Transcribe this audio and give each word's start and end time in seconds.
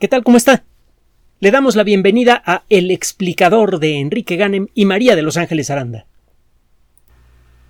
¿Qué 0.00 0.08
tal? 0.08 0.24
¿Cómo 0.24 0.36
está? 0.36 0.64
Le 1.38 1.52
damos 1.52 1.76
la 1.76 1.84
bienvenida 1.84 2.42
a 2.44 2.64
El 2.68 2.90
explicador 2.90 3.78
de 3.78 4.00
Enrique 4.00 4.34
Ganem 4.34 4.66
y 4.74 4.86
María 4.86 5.14
de 5.14 5.22
Los 5.22 5.36
Ángeles 5.36 5.70
Aranda. 5.70 6.06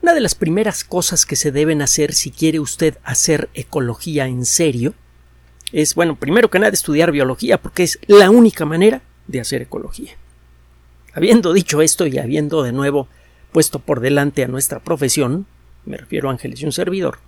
Una 0.01 0.15
de 0.15 0.23
las 0.23 0.35
primeras 0.35 0.85
cosas 0.85 1.27
que 1.27 1.37
se 1.37 1.53
deben 1.53 1.83
hacer 1.83 2.15
si 2.15 2.31
quiere 2.31 2.61
usted 2.61 2.97
hacer 3.05 3.51
ecología 3.53 4.27
en 4.27 4.47
serio 4.47 4.95
es, 5.71 5.95
bueno, 5.95 6.17
primero 6.17 6.49
que 6.49 6.59
nada 6.59 6.73
estudiar 6.73 7.13
biología 7.13 7.61
porque 7.61 7.83
es 7.83 7.99
la 8.07 8.31
única 8.31 8.65
manera 8.65 9.03
de 9.27 9.41
hacer 9.41 9.61
ecología. 9.61 10.13
Habiendo 11.13 11.53
dicho 11.53 11.83
esto 11.83 12.07
y 12.07 12.17
habiendo 12.17 12.63
de 12.63 12.73
nuevo 12.73 13.07
puesto 13.53 13.81
por 13.81 14.01
delante 14.01 14.43
a 14.43 14.49
nuestra 14.49 14.81
profesión, 14.81 15.47
me 15.85 15.99
refiero 15.99 16.31
a 16.31 16.33
Ángeles 16.33 16.63
y 16.63 16.65
un 16.65 16.73
servidor, 16.73 17.19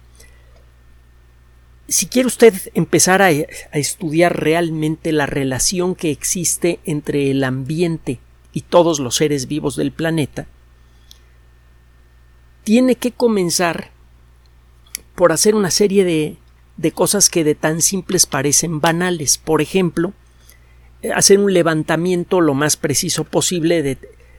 si 1.89 2.07
quiere 2.07 2.27
usted 2.27 2.55
empezar 2.75 3.23
a, 3.23 3.31
estudiar 3.31 4.41
realmente 4.41 5.13
la 5.13 5.27
relación 5.27 5.95
que 5.95 6.11
existe 6.11 6.81
entre 6.85 7.31
el 7.31 7.45
ambiente 7.45 8.19
y 8.53 8.63
todos 8.63 8.99
los 8.99 9.17
seres 9.17 9.47
vivos 9.47 9.77
del 9.77 9.93
planeta, 9.93 10.47
tiene 12.65 12.97
que 12.97 13.13
comenzar 13.13 13.91
por 15.15 15.31
hacer 15.31 15.55
una 15.55 15.71
serie 15.71 16.05
de, 16.05 16.93
cosas 16.93 17.31
que 17.31 17.45
de 17.45 17.55
tan 17.55 17.81
simples 17.81 18.27
parecen 18.27 18.81
banales. 18.81 19.39
Por 19.39 19.63
ejemplo, 19.63 20.13
hacer 21.15 21.39
un 21.39 21.53
levantamiento 21.53 22.41
lo 22.41 22.55
más 22.55 22.77
preciso 22.77 23.23
posible 23.23 23.99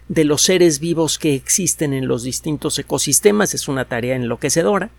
de 0.09 0.23
los 0.25 0.41
seres 0.41 0.79
vivos 0.79 1.17
que 1.17 1.33
existen 1.33 1.93
en 1.93 2.07
los 2.07 2.23
distintos 2.23 2.77
ecosistemas. 2.77 3.53
Es 3.53 3.69
una 3.69 3.85
tarea 3.85 4.17
enloquecedora, 4.17 4.91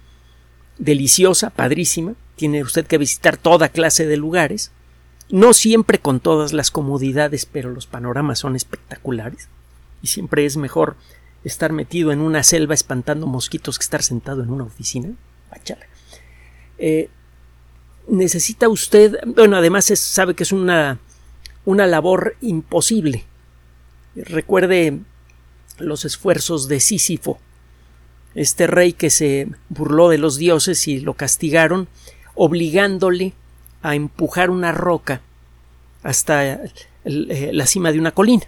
deliciosa, 0.79 1.51
padrísima 1.51 2.15
tiene 2.39 2.63
usted 2.63 2.87
que 2.87 2.99
visitar 2.99 3.37
toda 3.37 3.69
clase 3.69 4.07
de 4.07 4.17
lugares, 4.17 4.71
no 5.29 5.53
siempre 5.53 5.99
con 5.99 6.21
todas 6.21 6.53
las 6.53 6.71
comodidades, 6.71 7.45
pero 7.47 7.71
los 7.71 7.87
panoramas 7.87 8.39
son 8.39 8.57
espectaculares 8.57 9.48
y 10.03 10.07
siempre 10.07 10.47
es 10.47 10.57
mejor 10.57 10.97
estar 11.45 11.73
metido 11.73 12.12
en 12.12 12.20
una 12.20 12.43
selva 12.43 12.75
espantando 12.75 13.27
mosquitos 13.27 13.79
que 13.79 13.83
estar 13.83 14.03
sentado 14.03 14.43
en 14.43 14.51
una 14.51 14.65
oficina. 14.65 15.11
Eh, 16.79 17.11
necesita 18.07 18.69
usted, 18.69 19.19
bueno, 19.27 19.57
además 19.57 19.87
sabe 19.87 20.35
que 20.35 20.45
es 20.45 20.53
una, 20.53 20.98
una 21.65 21.87
labor 21.87 22.37
imposible. 22.41 23.25
Recuerde 24.15 25.01
los 25.79 26.05
esfuerzos 26.05 26.69
de 26.69 26.81
Sísifo, 26.81 27.41
este 28.39 28.69
rey 28.69 28.92
que 28.92 29.11
se 29.11 29.48
burló 29.69 30.08
de 30.08 30.19
los 30.19 30.36
dioses 30.36 30.86
y 30.86 31.00
lo 31.00 31.14
castigaron 31.14 31.89
obligándole 32.36 33.33
a 33.83 33.97
empujar 33.97 34.50
una 34.50 34.70
roca 34.70 35.22
hasta 36.05 36.61
eh, 37.05 37.50
la 37.53 37.67
cima 37.67 37.91
de 37.91 37.98
una 37.98 38.12
colina. 38.12 38.45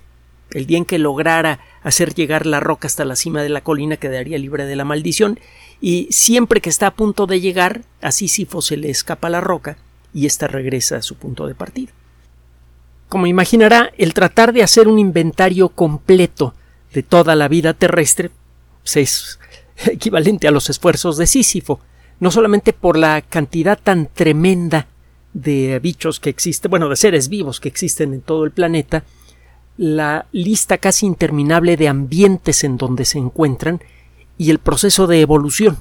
El 0.52 0.66
día 0.66 0.78
en 0.78 0.84
que 0.84 0.98
lograra 0.98 1.60
hacer 1.82 2.14
llegar 2.14 2.47
la 2.47 2.60
roca 2.60 2.86
hasta 2.86 3.05
la 3.05 3.16
cima 3.16 3.42
de 3.42 3.48
la 3.48 3.62
colina 3.62 3.97
quedaría 3.97 4.38
libre 4.38 4.64
de 4.66 4.77
la 4.77 4.84
maldición 4.84 5.41
y 5.80 6.06
siempre 6.10 6.60
que 6.60 6.70
está 6.70 6.88
a 6.88 6.94
punto 6.94 7.27
de 7.27 7.41
llegar 7.41 7.82
a 8.00 8.12
Sísifo 8.12 8.62
se 8.62 8.77
le 8.77 8.91
escapa 8.91 9.28
la 9.28 9.41
roca 9.41 9.77
y 10.14 10.27
ésta 10.27 10.47
regresa 10.47 10.98
a 10.98 11.02
su 11.02 11.16
punto 11.16 11.48
de 11.48 11.54
partida. 11.56 11.92
Como 13.08 13.27
imaginará, 13.27 13.92
el 13.98 14.14
tratar 14.14 14.52
de 14.52 14.62
hacer 14.62 14.86
un 14.86 15.00
inventario 15.00 15.69
completo 15.69 16.54
de 16.92 17.02
toda 17.02 17.34
la 17.34 17.48
vida 17.48 17.75
terrestre 17.75 18.30
pues, 18.82 18.97
es 18.97 19.39
equivalente 19.86 20.48
a 20.48 20.50
los 20.50 20.70
esfuerzos 20.70 21.17
de 21.17 21.27
Sísifo, 21.27 21.81
no 22.19 22.31
solamente 22.31 22.73
por 22.73 22.97
la 22.97 23.23
cantidad 23.23 23.78
tan 23.83 24.06
tremenda 24.06 24.87
de 25.33 25.78
bichos 25.78 26.20
que 26.20 26.31
existen, 26.31 26.70
bueno, 26.70 26.89
de 26.89 26.97
seres 26.97 27.28
vivos 27.28 27.61
que 27.61 27.69
existen 27.69 28.12
en 28.12 28.20
todo 28.20 28.45
el 28.45 28.50
planeta, 28.50 29.05
la 29.77 30.27
lista 30.33 30.78
casi 30.78 31.06
interminable 31.06 31.77
de 31.77 31.89
ambientes 31.89 32.64
en 32.64 32.77
donde 32.77 33.05
se 33.05 33.19
encuentran 33.19 33.81
y 34.37 34.50
el 34.50 34.59
proceso 34.59 35.06
de 35.06 35.21
evolución. 35.21 35.78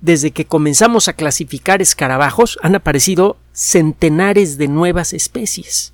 Desde 0.00 0.30
que 0.30 0.44
comenzamos 0.44 1.08
a 1.08 1.14
clasificar 1.14 1.82
escarabajos 1.82 2.58
han 2.62 2.76
aparecido 2.76 3.36
centenares 3.52 4.58
de 4.58 4.68
nuevas 4.68 5.12
especies, 5.12 5.92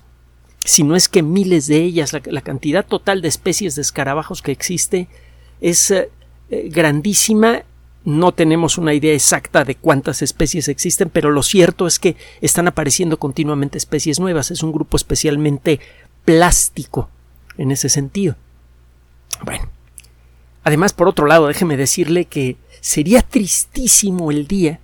si 0.63 0.83
no 0.83 0.95
es 0.95 1.09
que 1.09 1.23
miles 1.23 1.65
de 1.67 1.77
ellas. 1.77 2.13
La, 2.13 2.41
cantidad 2.41 2.85
total 2.85 3.21
de 3.21 3.29
especies 3.29 3.75
de 3.75 3.81
escarabajos 3.81 4.41
que 4.41 4.51
existe 4.51 5.07
es 5.61 5.89
eh, 5.89 6.09
grandísima 6.49 7.63
no 8.05 8.33
tenemos 8.33 8.77
una 8.77 8.93
idea 8.93 9.13
exacta 9.13 9.65
de 9.65 9.75
cuántas 9.75 10.21
especies 10.21 10.67
existen, 10.67 11.09
pero 11.09 11.31
lo 11.31 11.41
cierto 11.41 11.87
es 11.87 11.97
que 11.97 12.15
están 12.39 12.67
apareciendo 12.67 13.17
continuamente 13.17 13.79
especies 13.79 14.19
nuevas. 14.19 14.51
Es 14.51 14.61
un 14.61 14.71
grupo 14.71 14.95
especialmente 14.95 15.79
plástico 16.23 17.09
en 17.57 17.71
ese 17.71 17.89
sentido. 17.89 18.35
Bueno, 19.43 19.67
además, 20.63 20.93
por 20.93 21.07
otro 21.07 21.25
lado, 21.25 21.47
déjeme 21.47 21.77
decirle 21.77 22.25
que 22.25 22.57
sería 22.79 23.23
tristísimo 23.23 24.29
el 24.29 24.45
día 24.45 24.79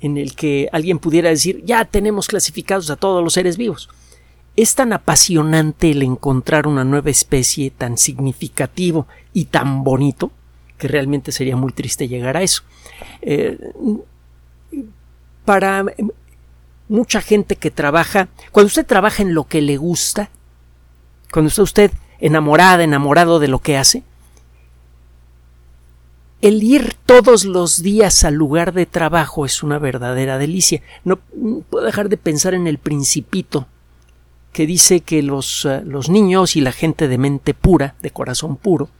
en 0.00 0.16
el 0.16 0.36
que 0.36 0.68
alguien 0.70 1.00
pudiera 1.00 1.30
decir 1.30 1.62
ya 1.64 1.84
tenemos 1.84 2.28
clasificados 2.28 2.88
a 2.90 2.96
todos 2.96 3.22
los 3.24 3.32
seres 3.32 3.56
vivos. 3.56 3.88
Es 4.54 4.76
tan 4.76 4.92
apasionante 4.92 5.90
el 5.90 6.02
encontrar 6.02 6.68
una 6.68 6.84
nueva 6.84 7.10
especie 7.10 7.72
tan 7.72 7.98
significativo 7.98 9.08
y 9.32 9.46
tan 9.46 9.82
bonito 9.82 10.30
que 10.78 10.88
realmente 10.88 11.32
sería 11.32 11.56
muy 11.56 11.72
triste 11.72 12.08
llegar 12.08 12.36
a 12.36 12.42
eso. 12.42 12.62
Eh, 13.22 13.58
para 15.44 15.84
mucha 16.88 17.20
gente 17.20 17.56
que 17.56 17.70
trabaja, 17.70 18.28
cuando 18.52 18.68
usted 18.68 18.86
trabaja 18.86 19.22
en 19.22 19.34
lo 19.34 19.44
que 19.44 19.62
le 19.62 19.76
gusta, 19.76 20.30
cuando 21.32 21.48
está 21.48 21.62
usted 21.62 21.90
enamorada, 22.18 22.84
enamorado 22.84 23.38
de 23.38 23.48
lo 23.48 23.58
que 23.58 23.76
hace, 23.76 24.02
el 26.40 26.62
ir 26.62 26.94
todos 27.06 27.46
los 27.46 27.82
días 27.82 28.22
al 28.22 28.34
lugar 28.34 28.74
de 28.74 28.84
trabajo 28.84 29.46
es 29.46 29.62
una 29.62 29.78
verdadera 29.78 30.36
delicia. 30.36 30.82
No, 31.02 31.18
puedo 31.70 31.86
dejar 31.86 32.10
de 32.10 32.18
pensar 32.18 32.52
en 32.52 32.66
el 32.66 32.76
principito 32.76 33.66
que 34.52 34.66
dice 34.66 35.00
que 35.00 35.22
los, 35.22 35.64
eh, 35.64 35.82
los 35.86 36.10
niños 36.10 36.54
y 36.54 36.60
la 36.60 36.72
gente 36.72 37.08
de 37.08 37.18
mente 37.18 37.54
pura, 37.54 37.94
de 38.02 38.10
corazón 38.10 38.56
puro, 38.56 38.90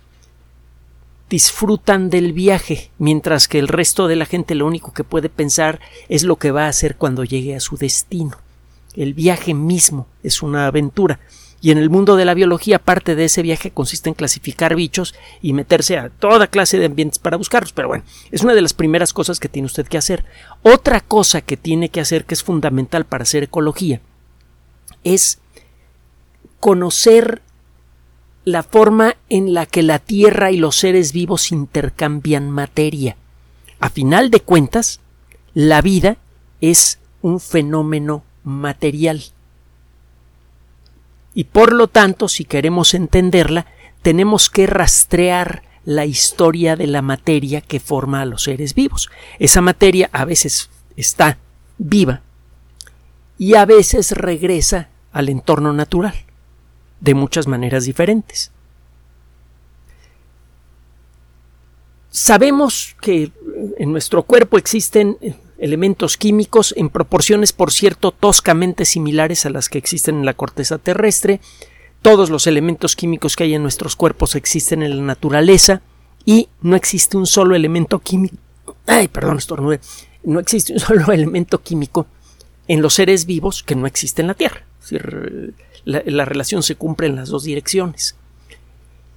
disfrutan 1.30 2.10
del 2.10 2.32
viaje, 2.32 2.90
mientras 2.98 3.48
que 3.48 3.58
el 3.58 3.68
resto 3.68 4.08
de 4.08 4.16
la 4.16 4.26
gente 4.26 4.54
lo 4.54 4.66
único 4.66 4.92
que 4.92 5.04
puede 5.04 5.28
pensar 5.28 5.80
es 6.08 6.22
lo 6.22 6.36
que 6.36 6.50
va 6.50 6.66
a 6.66 6.68
hacer 6.68 6.96
cuando 6.96 7.24
llegue 7.24 7.56
a 7.56 7.60
su 7.60 7.76
destino. 7.76 8.36
El 8.94 9.14
viaje 9.14 9.54
mismo 9.54 10.06
es 10.22 10.42
una 10.42 10.66
aventura, 10.66 11.18
y 11.64 11.70
en 11.70 11.78
el 11.78 11.88
mundo 11.88 12.16
de 12.16 12.26
la 12.26 12.34
biología 12.34 12.78
parte 12.78 13.14
de 13.14 13.24
ese 13.24 13.40
viaje 13.40 13.70
consiste 13.70 14.10
en 14.10 14.14
clasificar 14.14 14.76
bichos 14.76 15.14
y 15.40 15.54
meterse 15.54 15.96
a 15.96 16.10
toda 16.10 16.48
clase 16.48 16.78
de 16.78 16.84
ambientes 16.84 17.18
para 17.18 17.38
buscarlos. 17.38 17.72
Pero 17.72 17.88
bueno, 17.88 18.04
es 18.30 18.42
una 18.42 18.52
de 18.52 18.60
las 18.60 18.74
primeras 18.74 19.14
cosas 19.14 19.40
que 19.40 19.48
tiene 19.48 19.64
usted 19.64 19.86
que 19.86 19.96
hacer. 19.96 20.26
Otra 20.62 21.00
cosa 21.00 21.40
que 21.40 21.56
tiene 21.56 21.88
que 21.88 22.02
hacer 22.02 22.26
que 22.26 22.34
es 22.34 22.42
fundamental 22.42 23.06
para 23.06 23.22
hacer 23.22 23.44
ecología 23.44 24.02
es 25.04 25.38
conocer 26.60 27.40
la 28.44 28.62
forma 28.62 29.16
en 29.31 29.55
la 29.55 29.66
que 29.66 29.82
la 29.82 29.99
Tierra 29.99 30.50
y 30.50 30.59
los 30.59 30.77
seres 30.77 31.12
vivos 31.12 31.50
intercambian 31.50 32.50
materia. 32.50 33.16
A 33.81 33.88
final 33.88 34.31
de 34.31 34.41
cuentas, 34.41 35.00
la 35.55 35.81
vida 35.81 36.19
es 36.60 36.99
un 37.22 37.41
fenómeno 37.41 38.22
material. 38.44 39.22
Y 41.34 41.44
por 41.44 41.72
lo 41.72 41.88
tanto, 41.88 42.28
si 42.28 42.44
queremos 42.44 42.94
entenderla, 42.94 43.66
tenemos 44.03 44.50
que 44.50 44.66
rastrear 44.66 45.62
la 45.84 46.06
historia 46.06 46.76
de 46.76 46.87
la 46.87 47.03
materia 47.03 47.61
que 47.61 47.81
forma 47.81 48.21
a 48.21 48.26
los 48.26 48.44
seres 48.44 48.75
vivos. 48.75 49.11
Esa 49.38 49.61
materia 49.61 50.11
a 50.12 50.25
veces 50.25 50.71
está 50.97 51.38
viva 51.78 52.22
y 53.38 53.55
a 53.55 53.65
veces 53.65 54.12
regresa 54.12 54.88
al 55.12 55.29
entorno 55.29 55.73
natural 55.73 56.24
de 57.04 57.14
muchas 57.14 57.46
maneras 57.46 57.84
diferentes. 57.84 58.50
Sabemos 62.10 62.96
que 63.00 63.30
en 63.76 63.92
nuestro 63.92 64.22
cuerpo 64.22 64.56
existen 64.56 65.18
elementos 65.58 66.16
químicos 66.16 66.72
en 66.76 66.88
proporciones, 66.88 67.52
por 67.52 67.72
cierto, 67.72 68.10
toscamente 68.10 68.86
similares 68.86 69.44
a 69.44 69.50
las 69.50 69.68
que 69.68 69.78
existen 69.78 70.16
en 70.16 70.24
la 70.24 70.32
corteza 70.32 70.78
terrestre. 70.78 71.40
Todos 72.00 72.30
los 72.30 72.46
elementos 72.46 72.96
químicos 72.96 73.36
que 73.36 73.44
hay 73.44 73.54
en 73.54 73.62
nuestros 73.62 73.96
cuerpos 73.96 74.34
existen 74.34 74.82
en 74.82 74.96
la 74.96 75.02
naturaleza 75.02 75.82
y 76.24 76.48
no 76.62 76.74
existe 76.74 77.18
un 77.18 77.26
solo 77.26 77.54
elemento 77.54 77.98
químico. 77.98 78.36
Ay, 78.86 79.08
perdón, 79.08 79.36
estornude. 79.36 79.80
No 80.22 80.40
existe 80.40 80.72
un 80.72 80.80
solo 80.88 81.12
elemento 81.12 81.60
químico 81.60 82.06
en 82.66 82.80
los 82.80 82.94
seres 82.94 83.26
vivos 83.26 83.62
que 83.62 83.74
no 83.74 83.86
existe 83.86 84.22
en 84.22 84.28
la 84.28 84.34
Tierra. 84.34 84.64
La, 85.84 86.25
relación 86.25 86.62
se 86.62 86.76
cumple 86.76 87.06
en 87.06 87.16
las 87.16 87.28
dos 87.28 87.44
direcciones. 87.44 88.16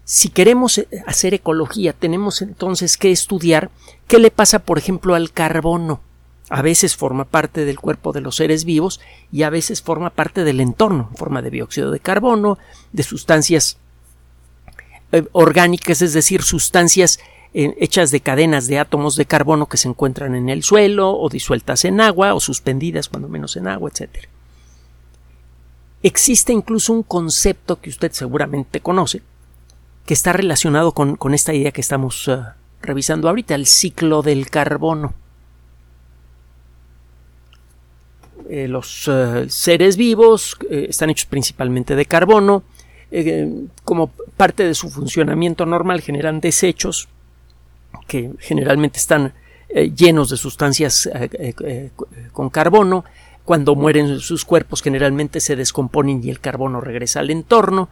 Si 0.03 0.29
queremos 0.29 0.77
eh, 0.77 0.87
hacer 1.05 1.33
ecología, 1.33 1.93
tenemos 1.93 2.41
entonces 2.41 2.97
que 2.97 3.11
estudiar 3.11 3.69
qué 4.07 4.19
le 4.19 4.31
pasa, 4.31 4.59
por 4.59 4.77
ejemplo, 4.77 5.15
al 5.15 5.31
carbono. 5.31 6.01
A 6.49 6.61
veces 6.61 6.95
forma 6.95 7.25
parte 7.25 7.65
del 7.65 7.79
cuerpo 7.79 8.13
de 8.13 8.21
los 8.21 8.37
seres 8.37 8.63
vivos 8.63 9.01
y 9.31 9.43
a 9.43 9.49
veces 9.49 9.81
forma 9.81 10.11
parte 10.11 10.45
del 10.45 10.61
entorno, 10.61 11.09
en 11.11 11.17
forma 11.17 11.41
de 11.41 11.49
dióxido 11.49 11.91
de 11.91 11.99
carbono, 11.99 12.57
de 12.93 13.03
sustancias 13.03 13.77
eh, 15.11 15.25
orgánicas, 15.33 16.01
es 16.01 16.13
decir, 16.13 16.43
sustancias 16.43 17.19
eh, 17.53 17.75
hechas 17.79 18.11
de 18.11 18.19
cadenas 18.19 18.67
de 18.67 18.77
átomos 18.77 19.15
de 19.15 19.25
carbono 19.25 19.67
que 19.67 19.77
se 19.77 19.87
encuentran 19.87 20.35
en 20.35 20.49
el 20.49 20.63
suelo 20.63 21.17
o 21.17 21.29
disueltas 21.29 21.85
en 21.85 22.01
agua 22.01 22.33
o 22.33 22.39
suspendidas 22.39 23.09
cuando 23.09 23.29
menos 23.29 23.55
en 23.55 23.67
agua, 23.67 23.89
etc. 23.89 24.27
Existe 26.03 26.53
incluso 26.53 26.93
un 26.93 27.03
concepto 27.03 27.79
que 27.79 27.89
usted 27.89 28.11
seguramente 28.11 28.79
conoce, 28.79 29.21
que 30.05 30.13
está 30.13 30.33
relacionado 30.33 30.91
con, 30.91 31.33
esta 31.33 31.53
idea 31.53 31.71
que 31.71 31.81
estamos 31.81 32.27
eh, 32.27 32.37
revisando 32.81 33.27
ahorita, 33.27 33.55
el 33.55 33.65
ciclo 33.65 34.21
del 34.21 34.49
carbono. 34.49 35.13
los 38.49 39.09
seres 39.49 39.97
vivos 39.97 40.57
están 40.69 41.09
hechos 41.09 41.25
principalmente 41.25 41.97
de 41.97 42.05
carbono, 42.05 42.63
como 43.83 44.09
parte 44.37 44.63
de 44.63 44.73
su 44.73 44.89
funcionamiento 44.89 45.65
normal 45.65 45.99
generan 45.99 46.39
desechos 46.39 47.09
que 48.07 48.31
generalmente 48.39 48.99
están 48.99 49.33
eh, 49.69 49.91
llenos 49.93 50.29
de 50.29 50.37
sustancias 50.37 51.07
eh, 51.13 51.53
eh, 51.59 51.91
con 52.31 52.49
carbono. 52.49 53.03
Cuando 53.47 53.75
mueren 53.75 54.19
sus 54.19 54.43
cuerpos 54.43 54.81
generalmente 54.81 55.39
se 55.39 55.55
descomponen 55.55 56.21
y 56.21 56.29
el 56.29 56.41
carbono 56.41 56.81
regresa 56.81 57.21
al 57.21 57.29
entorno. 57.29 57.87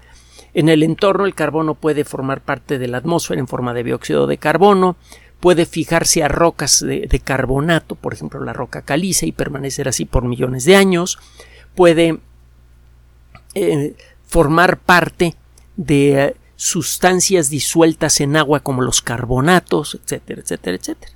En 0.53 0.67
el 0.67 0.83
entorno 0.83 1.25
el 1.25 1.33
carbono 1.33 1.75
puede 1.75 2.03
formar 2.03 2.41
parte 2.41 2.77
de 2.77 2.89
la 2.89 2.97
atmósfera 2.97 3.39
en 3.39 3.47
forma 3.47 3.73
de 3.73 3.85
dióxido 3.85 4.27
de 4.27 4.37
carbono, 4.37 4.97
puede 5.39 5.65
fijarse 5.65 6.25
a 6.25 6.27
rocas 6.27 6.81
de, 6.81 7.21
carbonato, 7.23 7.95
por 7.95 8.13
ejemplo 8.13 8.43
la 8.43 8.51
roca 8.51 8.81
caliza, 8.81 9.27
y 9.27 9.31
permanecer 9.31 9.87
así 9.87 10.03
por 10.03 10.25
millones 10.25 10.65
de 10.65 10.75
años, 10.75 11.19
puede 11.73 12.19
formar 14.27 14.77
parte 14.77 15.35
de 15.77 16.35
sustancias 16.57 17.49
disueltas 17.49 18.19
en 18.19 18.35
agua 18.35 18.59
como 18.59 18.81
los 18.81 19.01
carbonatos, 19.01 19.95
etcétera, 20.03 20.41
etcétera, 20.41 20.75
etcétera. 20.75 21.13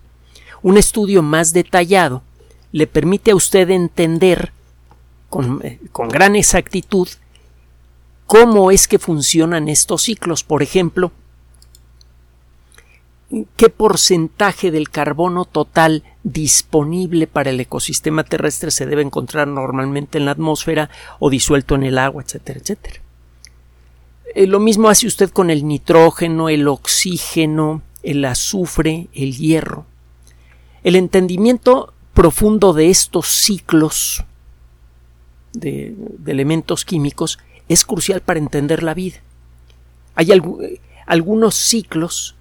Un 0.62 0.78
estudio 0.78 1.24
más 1.24 1.52
detallado 1.52 2.24
le 2.72 2.88
permite 2.88 3.32
a 3.32 3.36
usted 3.36 3.70
entender 3.70 4.52
con, 5.30 5.62
eh, 5.64 5.80
con, 5.92 6.10
gran 6.10 6.36
exactitud 6.36 7.08
cómo 8.26 8.72
es 8.72 8.88
que 8.88 9.00
funcionan 9.00 9.70
estos 9.70 10.04
ciclos. 10.04 10.44
Por 10.44 10.62
ejemplo, 10.62 11.12
qué 13.56 13.70
porcentaje 13.70 14.72
del 14.72 14.90
carbono 14.90 15.46
total 15.46 16.04
disponible 16.24 17.28
para 17.28 17.52
el 17.52 17.60
ecosistema 17.60 18.24
terrestre 18.24 18.72
se 18.72 18.86
debe 18.86 19.02
encontrar 19.02 19.48
normalmente 19.48 20.18
en 20.18 20.26
la 20.26 20.32
atmósfera 20.32 20.90
o 21.20 21.30
disuelto 21.30 21.76
en 21.76 21.84
el 21.84 21.98
agua, 21.98 22.24
etcétera, 22.24 22.60
etcétera. 22.60 23.02
Eh, 24.36 24.48
lo 24.48 24.60
mismo 24.60 24.90
hace 24.90 25.08
usted 25.08 25.30
con 25.30 25.50
el 25.50 25.68
nitrógeno, 25.68 26.50
el 26.50 26.68
oxígeno, 26.68 27.82
el 28.04 28.24
azufre, 28.26 29.08
el 29.14 29.36
hierro. 29.36 29.86
El 30.84 30.96
entendimiento 30.96 31.94
profundo 32.14 32.74
de 32.74 32.90
estos 32.90 33.28
ciclos 33.28 34.24
de, 35.54 35.96
elementos 36.26 36.86
químicos 36.86 37.40
es 37.68 37.86
crucial 37.86 38.22
para 38.22 38.40
entender 38.40 38.84
la 38.84 38.94
vida. 38.94 39.18
Hay 40.16 40.32
algunos 41.06 41.56
ciclos 41.56 42.36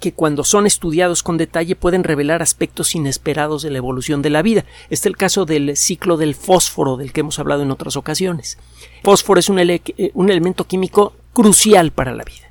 que 0.00 0.12
cuando 0.12 0.44
son 0.44 0.66
estudiados 0.66 1.22
con 1.22 1.38
detalle 1.38 1.76
pueden 1.76 2.04
revelar 2.04 2.42
aspectos 2.42 2.94
inesperados 2.94 3.62
de 3.62 3.70
la 3.70 3.78
evolución 3.78 4.20
de 4.20 4.30
la 4.30 4.42
vida. 4.42 4.66
Este 4.90 4.94
es 4.94 5.06
el 5.06 5.16
caso 5.16 5.46
del 5.46 5.76
ciclo 5.76 6.16
del 6.16 6.34
fósforo 6.34 6.96
del 6.96 7.12
que 7.12 7.20
hemos 7.20 7.38
hablado 7.38 7.62
en 7.62 7.70
otras 7.70 7.96
ocasiones. 7.96 8.58
Fósforo 9.02 9.40
es 9.40 9.48
un, 9.48 9.58
eh, 9.58 9.80
un 10.12 10.28
elemento 10.28 10.66
químico 10.66 11.14
crucial 11.32 11.90
para 11.90 12.12
la 12.12 12.24
vida. 12.24 12.50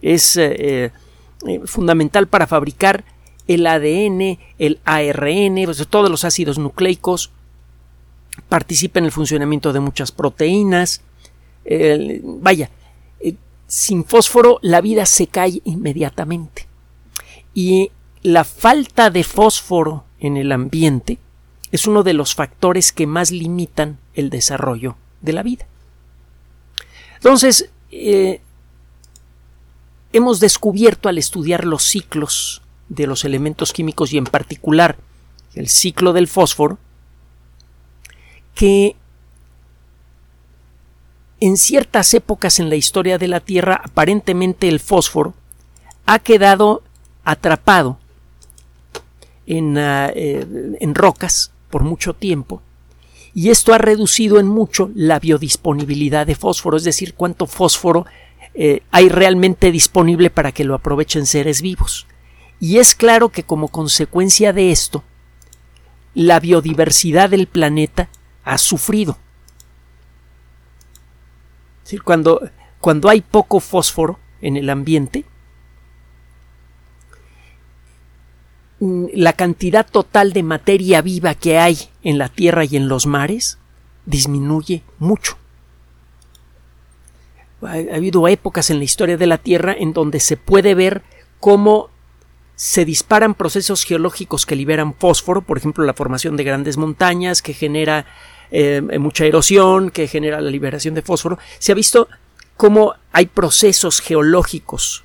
Es 0.00 0.36
eh, 0.36 0.92
eh, 1.46 1.60
fundamental 1.64 2.28
para 2.28 2.46
fabricar 2.46 3.04
el 3.48 3.66
ADN, 3.66 4.38
el 4.58 4.80
ARN, 4.84 5.64
pues, 5.64 5.86
todos 5.88 6.10
los 6.10 6.24
ácidos 6.24 6.58
nucleicos, 6.58 7.30
participa 8.48 8.98
en 8.98 9.06
el 9.06 9.12
funcionamiento 9.12 9.72
de 9.72 9.80
muchas 9.80 10.12
proteínas. 10.12 11.02
vaya, 12.22 12.70
eh, 13.20 13.34
sin 13.66 14.04
fósforo 14.04 14.58
la 14.62 14.80
vida 14.80 15.06
se 15.06 15.26
cae 15.26 15.60
inmediatamente. 15.64 16.66
Y 17.54 17.90
la 18.22 18.44
falta 18.44 19.10
de 19.10 19.24
fósforo 19.24 20.04
en 20.20 20.36
el 20.36 20.52
ambiente 20.52 21.18
es 21.72 21.86
uno 21.86 22.02
de 22.02 22.12
los 22.12 22.34
factores 22.34 22.92
que 22.92 23.06
más 23.06 23.30
limitan 23.30 23.98
el 24.14 24.30
desarrollo 24.30 24.96
de 25.20 25.32
la 25.32 25.42
vida. 25.42 25.66
Entonces, 27.16 27.70
eh, 27.90 28.40
hemos 30.12 30.40
descubierto 30.40 31.08
al 31.08 31.18
estudiar 31.18 31.64
los 31.64 31.82
ciclos 31.82 32.62
de 32.88 33.06
los 33.06 33.24
elementos 33.24 33.72
químicos 33.72 34.12
y 34.12 34.18
en 34.18 34.24
particular 34.24 34.96
el 35.54 35.68
ciclo 35.68 36.12
del 36.12 36.28
fósforo 36.28 36.78
que 38.54 38.96
en 41.40 41.56
ciertas 41.56 42.14
épocas 42.14 42.60
en 42.60 42.70
la 42.70 42.76
historia 42.76 43.18
de 43.18 43.28
la 43.28 43.40
Tierra 43.40 43.80
aparentemente 43.84 44.68
el 44.68 44.80
fósforo 44.80 45.34
ha 46.06 46.18
quedado 46.18 46.82
atrapado 47.24 47.98
en, 49.46 49.76
ah, 49.78 50.10
eh, 50.14 50.46
en 50.80 50.94
rocas 50.94 51.52
por 51.70 51.82
mucho 51.82 52.14
tiempo 52.14 52.62
y 53.36 53.50
esto 53.50 53.74
ha 53.74 53.78
reducido 53.78 54.40
en 54.40 54.46
mucho 54.46 54.90
la 54.94 55.18
biodisponibilidad 55.18 56.26
de 56.26 56.34
fósforo, 56.34 56.78
es 56.78 56.84
decir, 56.84 57.12
cuánto 57.12 57.46
fósforo 57.46 58.06
eh, 58.54 58.80
hay 58.90 59.10
realmente 59.10 59.70
disponible 59.70 60.30
para 60.30 60.52
que 60.52 60.64
lo 60.64 60.74
aprovechen 60.74 61.26
seres 61.26 61.60
vivos. 61.60 62.06
Y 62.60 62.78
es 62.78 62.94
claro 62.94 63.28
que 63.28 63.42
como 63.42 63.68
consecuencia 63.68 64.52
de 64.52 64.72
esto, 64.72 65.04
la 66.14 66.40
biodiversidad 66.40 67.30
del 67.30 67.46
planeta 67.46 68.08
ha 68.44 68.58
sufrido. 68.58 69.18
cuando, 72.04 72.50
cuando 72.80 73.08
hay 73.08 73.20
poco 73.20 73.60
fósforo 73.60 74.18
en 74.40 74.56
el 74.56 74.70
ambiente, 74.70 75.24
Mm, 78.78 79.06
la 79.14 79.32
cantidad 79.32 79.86
total 79.90 80.34
de 80.34 80.42
materia 80.42 81.00
viva 81.00 81.34
que 81.34 81.58
hay 81.58 81.78
en 82.02 82.18
la 82.18 82.28
tierra 82.28 82.64
y 82.64 82.76
en 82.76 82.88
los 82.88 83.06
mares 83.06 83.58
disminuye 84.04 84.82
mucho. 84.98 85.38
Ha, 87.62 87.96
habido 87.96 88.28
épocas 88.28 88.68
en 88.68 88.78
la 88.78 88.84
historia 88.84 89.16
de 89.16 89.26
la 89.26 89.38
Tierra 89.38 89.74
en 89.76 89.94
donde 89.94 90.20
se 90.20 90.36
puede 90.36 90.74
ver 90.74 91.02
cómo 91.40 91.88
se 92.56 92.84
disparan 92.84 93.34
procesos 93.34 93.84
geológicos 93.84 94.46
que 94.46 94.56
liberan 94.56 94.94
fósforo, 94.94 95.42
por 95.42 95.58
ejemplo, 95.58 95.84
la 95.84 95.94
formación 95.94 96.36
de 96.36 96.44
grandes 96.44 96.78
montañas 96.78 97.42
que 97.42 97.52
genera 97.52 98.06
eh, 98.50 98.82
mucha 98.98 99.26
erosión, 99.26 99.90
que 99.90 100.08
genera 100.08 100.40
la 100.40 100.50
liberación 100.50 100.94
de 100.94 101.02
fósforo. 101.02 101.38
Se 101.58 101.72
ha 101.72 101.74
visto 101.74 102.08
cómo 102.56 102.94
hay 103.12 103.26
procesos 103.26 104.00
geológicos 104.00 105.04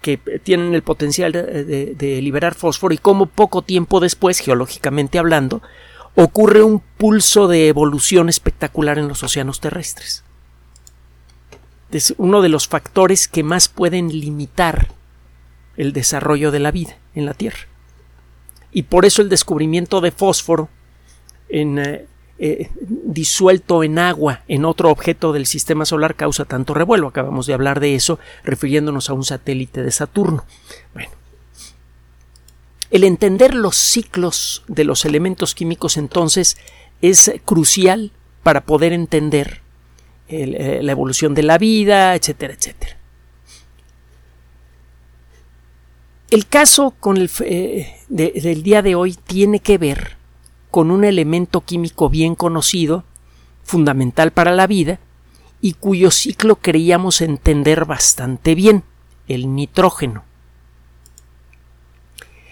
que 0.00 0.16
tienen 0.16 0.74
el 0.74 0.82
potencial 0.82 1.32
de, 1.32 2.20
liberar 2.22 2.54
fósforo 2.54 2.94
y 2.94 2.98
cómo 2.98 3.26
poco 3.26 3.62
tiempo 3.62 4.00
después, 4.00 4.38
geológicamente 4.38 5.18
hablando, 5.18 5.62
ocurre 6.14 6.62
un 6.62 6.80
pulso 6.80 7.48
de 7.48 7.68
evolución 7.68 8.28
espectacular 8.28 8.98
en 8.98 9.08
los 9.08 9.22
océanos 9.22 9.60
terrestres. 9.60 10.22
Es 11.90 12.14
uno 12.18 12.40
de 12.40 12.48
los 12.48 12.68
factores 12.68 13.26
que 13.28 13.42
más 13.42 13.68
pueden 13.68 14.08
limitar 14.08 14.88
el 15.76 15.92
desarrollo 15.92 16.50
de 16.50 16.60
la 16.60 16.70
vida 16.70 16.96
en 17.14 17.26
la 17.26 17.34
Tierra. 17.34 17.66
Y 18.72 18.82
por 18.82 19.04
eso 19.04 19.22
el 19.22 19.28
descubrimiento 19.28 20.00
de 20.00 20.10
fósforo 20.10 20.68
en 21.48 21.78
eh, 21.78 22.06
eh, 22.38 22.68
disuelto 22.80 23.82
en 23.82 23.98
agua 23.98 24.42
en 24.46 24.66
otro 24.66 24.90
objeto 24.90 25.32
del 25.32 25.46
sistema 25.46 25.86
solar 25.86 26.14
causa 26.14 26.44
tanto 26.44 26.74
revuelo. 26.74 27.08
Acabamos 27.08 27.46
de 27.46 27.54
hablar 27.54 27.80
de 27.80 27.94
eso 27.94 28.18
refiriéndonos 28.44 29.08
a 29.08 29.14
un 29.14 29.24
satélite 29.24 29.82
de 29.82 29.90
Saturno. 29.90 30.44
Bueno, 30.92 31.10
el 32.90 33.04
entender 33.04 33.54
los 33.54 33.76
ciclos 33.76 34.64
de 34.68 34.84
los 34.84 35.06
elementos 35.06 35.54
químicos 35.54 35.96
entonces 35.96 36.58
es 37.00 37.32
crucial 37.46 38.12
para 38.42 38.66
poder 38.66 38.92
entender 38.92 39.62
eh, 40.28 40.80
la 40.82 40.92
evolución 40.92 41.34
de 41.34 41.42
la 41.42 41.56
vida, 41.56 42.14
etcétera, 42.14 42.52
etcétera. 42.52 42.98
El 46.30 46.46
caso 46.46 46.94
con 46.98 47.16
el, 47.18 47.30
eh, 47.40 47.96
del 48.08 48.62
día 48.62 48.82
de 48.82 48.96
hoy 48.96 49.14
tiene 49.14 49.60
que 49.60 49.78
ver 49.78 50.16
con 50.72 50.90
un 50.90 51.04
elemento 51.04 51.60
químico 51.60 52.10
bien 52.10 52.34
conocido, 52.34 53.04
fundamental 53.62 54.32
para 54.32 54.52
la 54.52 54.66
vida, 54.66 54.98
y 55.60 55.74
cuyo 55.74 56.10
ciclo 56.10 56.56
creíamos 56.56 57.20
entender 57.20 57.84
bastante 57.84 58.54
bien, 58.54 58.82
el 59.28 59.54
nitrógeno. 59.54 60.24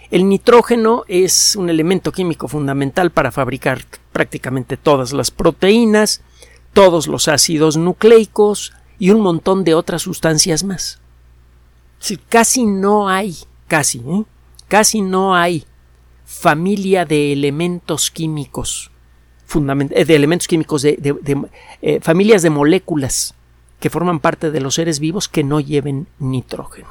El 0.09 0.29
nitrógeno 0.29 1.03
es 1.07 1.55
un 1.57 1.69
elemento 1.69 2.11
químico 2.11 2.47
fundamental 2.47 3.11
para 3.11 3.31
fabricar 3.31 3.83
prácticamente 4.13 4.77
todas 4.77 5.11
las 5.11 5.31
proteínas, 5.31 6.21
todos 6.73 7.07
los 7.07 7.27
ácidos 7.27 7.75
nucleicos 7.75 8.73
y 8.99 9.09
un 9.09 9.19
montón 9.19 9.65
de 9.65 9.73
otras 9.73 10.03
sustancias 10.03 10.63
más. 10.63 10.99
casi 12.29 12.65
no 12.65 13.09
hay, 13.09 13.35
casi, 13.67 13.99
¿eh? 13.99 14.23
casi 14.67 15.01
no 15.01 15.35
hay 15.35 15.65
familia 16.25 17.05
de 17.05 17.33
elementos 17.33 18.11
químicos, 18.11 18.91
eh, 19.53 20.05
de 20.05 20.15
elementos 20.15 20.47
químicos, 20.47 20.81
de, 20.81 21.47
eh, 21.81 21.99
familias 22.01 22.41
de 22.41 22.49
moléculas 22.49 23.35
que 23.79 23.89
forman 23.89 24.19
parte 24.19 24.51
de 24.51 24.61
los 24.61 24.75
seres 24.75 24.99
vivos 24.99 25.27
que 25.27 25.43
no 25.43 25.59
lleven 25.59 26.07
nitrógeno. 26.19 26.87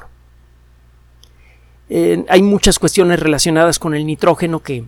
hay 1.89 2.41
muchas 2.41 2.79
cuestiones 2.79 3.19
relacionadas 3.19 3.77
con 3.77 3.93
el 3.93 4.05
nitrógeno 4.05 4.61
que 4.61 4.85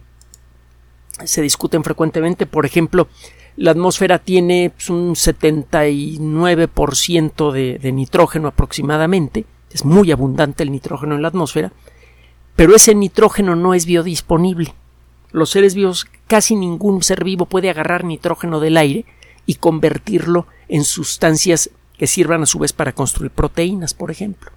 se 1.26 1.42
discuten 1.42 1.84
frecuentemente. 1.84 2.46
Por 2.46 2.66
ejemplo, 2.66 3.10
la 3.56 3.72
atmósfera 3.72 4.20
tiene 4.20 4.72
pues, 4.74 4.90
un 4.90 5.16
79% 5.16 7.52
de, 7.52 7.80
de 7.80 7.92
nitrógeno 7.92 8.48
aproximadamente. 8.48 9.46
Es 9.72 9.86
muy 9.86 10.12
abundante 10.12 10.64
el 10.64 10.72
nitrógeno 10.72 11.16
en 11.16 11.22
la 11.22 11.28
atmósfera. 11.28 11.72
Pero 12.56 12.76
ese 12.76 12.96
nitrógeno 12.96 13.56
no 13.56 13.74
es 13.74 13.86
biodisponible. 13.86 14.74
Los 15.32 15.52
seres 15.52 15.76
vivos, 15.76 16.08
casi 16.28 16.56
ningún 16.56 17.04
ser 17.04 17.24
vivo 17.24 17.46
puede 17.46 17.70
agarrar 17.70 18.04
nitrógeno 18.04 18.60
del 18.60 18.78
aire 18.78 19.06
y 19.46 19.56
convertirlo 19.56 20.48
en 20.68 20.84
sustancias 20.84 21.70
que 21.98 22.08
sirvan 22.08 22.44
a 22.44 22.46
su 22.46 22.60
vez 22.60 22.74
para 22.74 22.94
construir 22.94 23.32
proteínas, 23.32 23.94
por 23.94 24.12
ejemplo. 24.12 24.52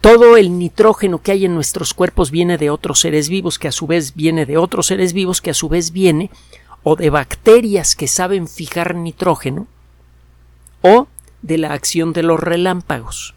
Todo 0.00 0.36
el 0.36 0.58
nitrógeno 0.58 1.22
que 1.22 1.32
hay 1.32 1.46
en 1.46 1.54
nuestros 1.54 1.94
cuerpos 1.94 2.30
viene 2.30 2.58
de 2.58 2.70
otros 2.70 3.00
seres 3.00 3.28
vivos, 3.28 3.58
que 3.58 3.68
a 3.68 3.72
su 3.72 3.86
vez 3.86 4.14
viene 4.14 4.44
de 4.44 4.58
otros 4.58 4.86
seres 4.86 5.12
vivos, 5.12 5.40
que 5.40 5.50
a 5.50 5.54
su 5.54 5.68
vez 5.68 5.92
viene 5.92 6.30
o 6.82 6.96
de 6.96 7.08
bacterias 7.08 7.96
que 7.96 8.06
saben 8.06 8.46
fijar 8.46 8.94
nitrógeno, 8.94 9.66
o 10.82 11.08
de 11.40 11.56
la 11.56 11.72
acción 11.72 12.12
de 12.12 12.22
los 12.22 12.38
relámpagos. 12.38 13.34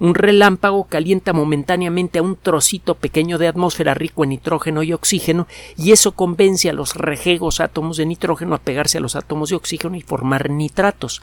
Un 0.00 0.14
relámpago 0.14 0.84
calienta 0.84 1.32
momentáneamente 1.32 2.18
a 2.18 2.22
un 2.22 2.36
trocito 2.36 2.96
pequeño 2.96 3.38
de 3.38 3.46
atmósfera 3.46 3.94
rico 3.94 4.24
en 4.24 4.30
nitrógeno 4.30 4.82
y 4.82 4.92
oxígeno 4.92 5.46
y 5.76 5.92
eso 5.92 6.12
convence 6.12 6.68
a 6.68 6.72
los 6.72 6.96
rejegos 6.96 7.60
átomos 7.60 7.96
de 7.96 8.06
nitrógeno 8.06 8.56
a 8.56 8.58
pegarse 8.58 8.98
a 8.98 9.00
los 9.00 9.14
átomos 9.14 9.50
de 9.50 9.56
oxígeno 9.56 9.96
y 9.96 10.02
formar 10.02 10.50
nitratos. 10.50 11.22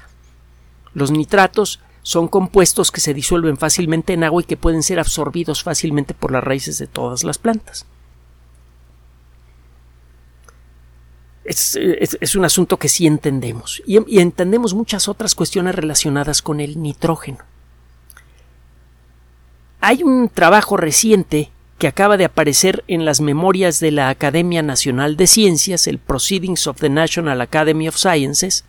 Los 0.94 1.12
nitratos 1.12 1.82
son 2.02 2.30
compuestos 2.30 2.92
que 2.92 3.02
se 3.02 3.14
disuelven 3.14 3.58
fácilmente 3.58 4.14
en 4.14 4.24
agua 4.24 4.42
y 4.42 4.46
que 4.46 4.58
pueden 4.58 4.84
ser 4.84 5.00
absorbidos 5.00 5.64
fácilmente 5.64 6.14
por 6.14 6.32
las 6.32 6.44
raíces 6.44 6.78
de 6.78 6.88
todas 6.88 7.26
las 7.26 7.38
plantas. 7.38 7.86
Es, 11.44 12.36
un 12.36 12.46
asunto 12.46 12.78
que 12.78 12.88
sí 12.88 13.06
entendemos 13.06 13.84
y 13.86 14.20
entendemos 14.20 14.74
muchas 14.74 15.10
otras 15.10 15.36
cuestiones 15.36 15.76
relacionadas 15.76 16.42
con 16.42 16.62
el 16.62 16.82
nitrógeno. 16.82 17.51
Hay 19.84 20.04
un 20.04 20.30
trabajo 20.30 20.78
reciente 20.78 21.50
que 21.80 21.88
acaba 21.88 22.16
de 22.16 22.26
aparecer 22.26 22.84
en 22.88 23.04
las 23.04 23.20
memorias 23.20 23.80
de 23.80 23.90
la 23.90 24.10
Academia 24.10 24.62
Nacional 24.62 25.18
de 25.18 25.26
Ciencias, 25.26 25.88
el 25.88 25.98
Proceedings 25.98 26.68
of 26.68 26.80
the 26.80 26.90
National 26.90 27.42
Academy 27.42 27.88
of 27.88 27.98
Sciences, 27.98 28.64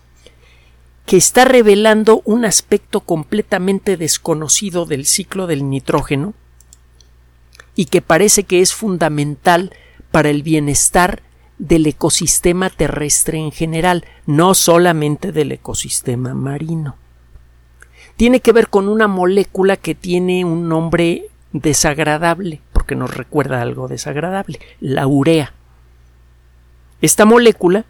que 1.05 1.19
está 1.19 1.45
revelando 1.45 2.23
un 2.25 2.47
aspecto 2.47 3.01
completamente 3.01 3.99
desconocido 3.99 4.87
del 4.87 5.05
ciclo 5.05 5.47
del 5.47 5.69
nitrógeno 5.69 6.33
y 7.77 7.87
que 7.87 8.01
parece 8.01 8.45
que 8.45 8.63
es 8.63 8.73
fundamental 8.73 9.75
para 10.11 10.31
el 10.31 10.43
bienestar 10.43 11.23
del 11.59 11.87
ecosistema 11.87 12.71
terrestre 12.71 13.37
en 13.37 13.53
general, 13.53 14.07
no 14.25 14.55
solamente 14.55 15.31
del 15.31 15.53
ecosistema 15.53 16.33
marino 16.33 16.97
tiene 18.17 18.41
que 18.41 18.53
ver 18.53 18.69
con 18.69 18.89
una 18.89 19.09
molécula 19.09 19.77
que 19.77 19.95
tiene 19.95 20.45
un 20.45 20.69
nombre 20.69 21.27
desagradable, 21.53 22.61
porque 22.73 22.95
nos 22.95 23.15
recuerda 23.15 23.63
algo 23.63 23.89
desagradable, 23.89 24.61
la 24.81 25.07
urea. 25.07 25.53
Esta 27.01 27.25
molécula 27.25 27.85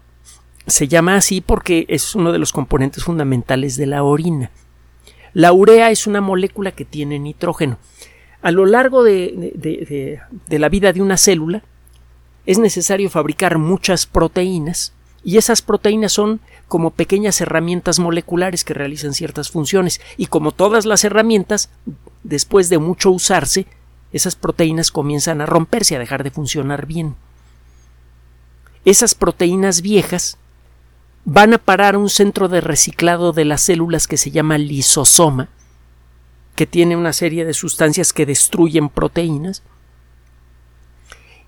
se 0.67 0.87
llama 0.87 1.15
así 1.15 1.41
porque 1.41 1.85
es 1.87 2.15
uno 2.15 2.31
de 2.31 2.39
los 2.39 2.51
componentes 2.51 3.03
fundamentales 3.03 3.77
de 3.77 3.85
la 3.85 4.03
orina. 4.03 4.51
La 5.33 5.51
urea 5.51 5.91
es 5.91 6.07
una 6.07 6.21
molécula 6.21 6.71
que 6.71 6.85
tiene 6.85 7.19
nitrógeno. 7.19 7.77
A 8.41 8.51
lo 8.51 8.65
largo 8.65 9.03
de, 9.03 9.53
de, 9.55 10.59
la 10.59 10.69
vida 10.69 10.93
de 10.93 11.01
una 11.01 11.17
célula 11.17 11.63
es 12.45 12.59
necesario 12.59 13.09
fabricar 13.09 13.57
muchas 13.57 14.05
proteínas 14.05 14.93
y 15.23 15.37
esas 15.37 15.61
proteínas 15.61 16.11
son 16.11 16.41
como 16.67 16.91
pequeñas 16.91 17.39
herramientas 17.39 17.99
moleculares 17.99 18.63
que 18.63 18.73
realizan 18.73 19.13
ciertas 19.13 19.49
funciones 19.49 20.01
y 20.17 20.27
como 20.27 20.51
todas 20.51 20.85
las 20.85 21.03
herramientas, 21.03 21.69
después 22.23 22.69
de 22.69 22.77
mucho 22.77 23.11
usarse, 23.11 23.65
esas 24.11 24.35
proteínas 24.35 24.91
comienzan 24.91 25.41
a 25.41 25.45
romperse, 25.45 25.95
a 25.95 25.99
dejar 25.99 26.23
de 26.23 26.31
funcionar 26.31 26.85
bien. 26.85 27.15
Esas 28.85 29.15
proteínas 29.15 29.81
viejas 29.81 30.37
van 31.25 31.53
a 31.53 31.57
parar 31.57 31.95
a 31.95 31.99
un 31.99 32.09
centro 32.09 32.49
de 32.49 32.59
reciclado 32.59 33.31
de 33.31 33.45
las 33.45 33.61
células 33.61 34.07
que 34.07 34.17
se 34.17 34.31
llama 34.31 34.57
lisosoma, 34.57 35.47
que 36.55 36.67
tiene 36.67 36.97
una 36.97 37.13
serie 37.13 37.45
de 37.45 37.53
sustancias 37.53 38.13
que 38.13 38.25
destruyen 38.25 38.89
proteínas, 38.89 39.63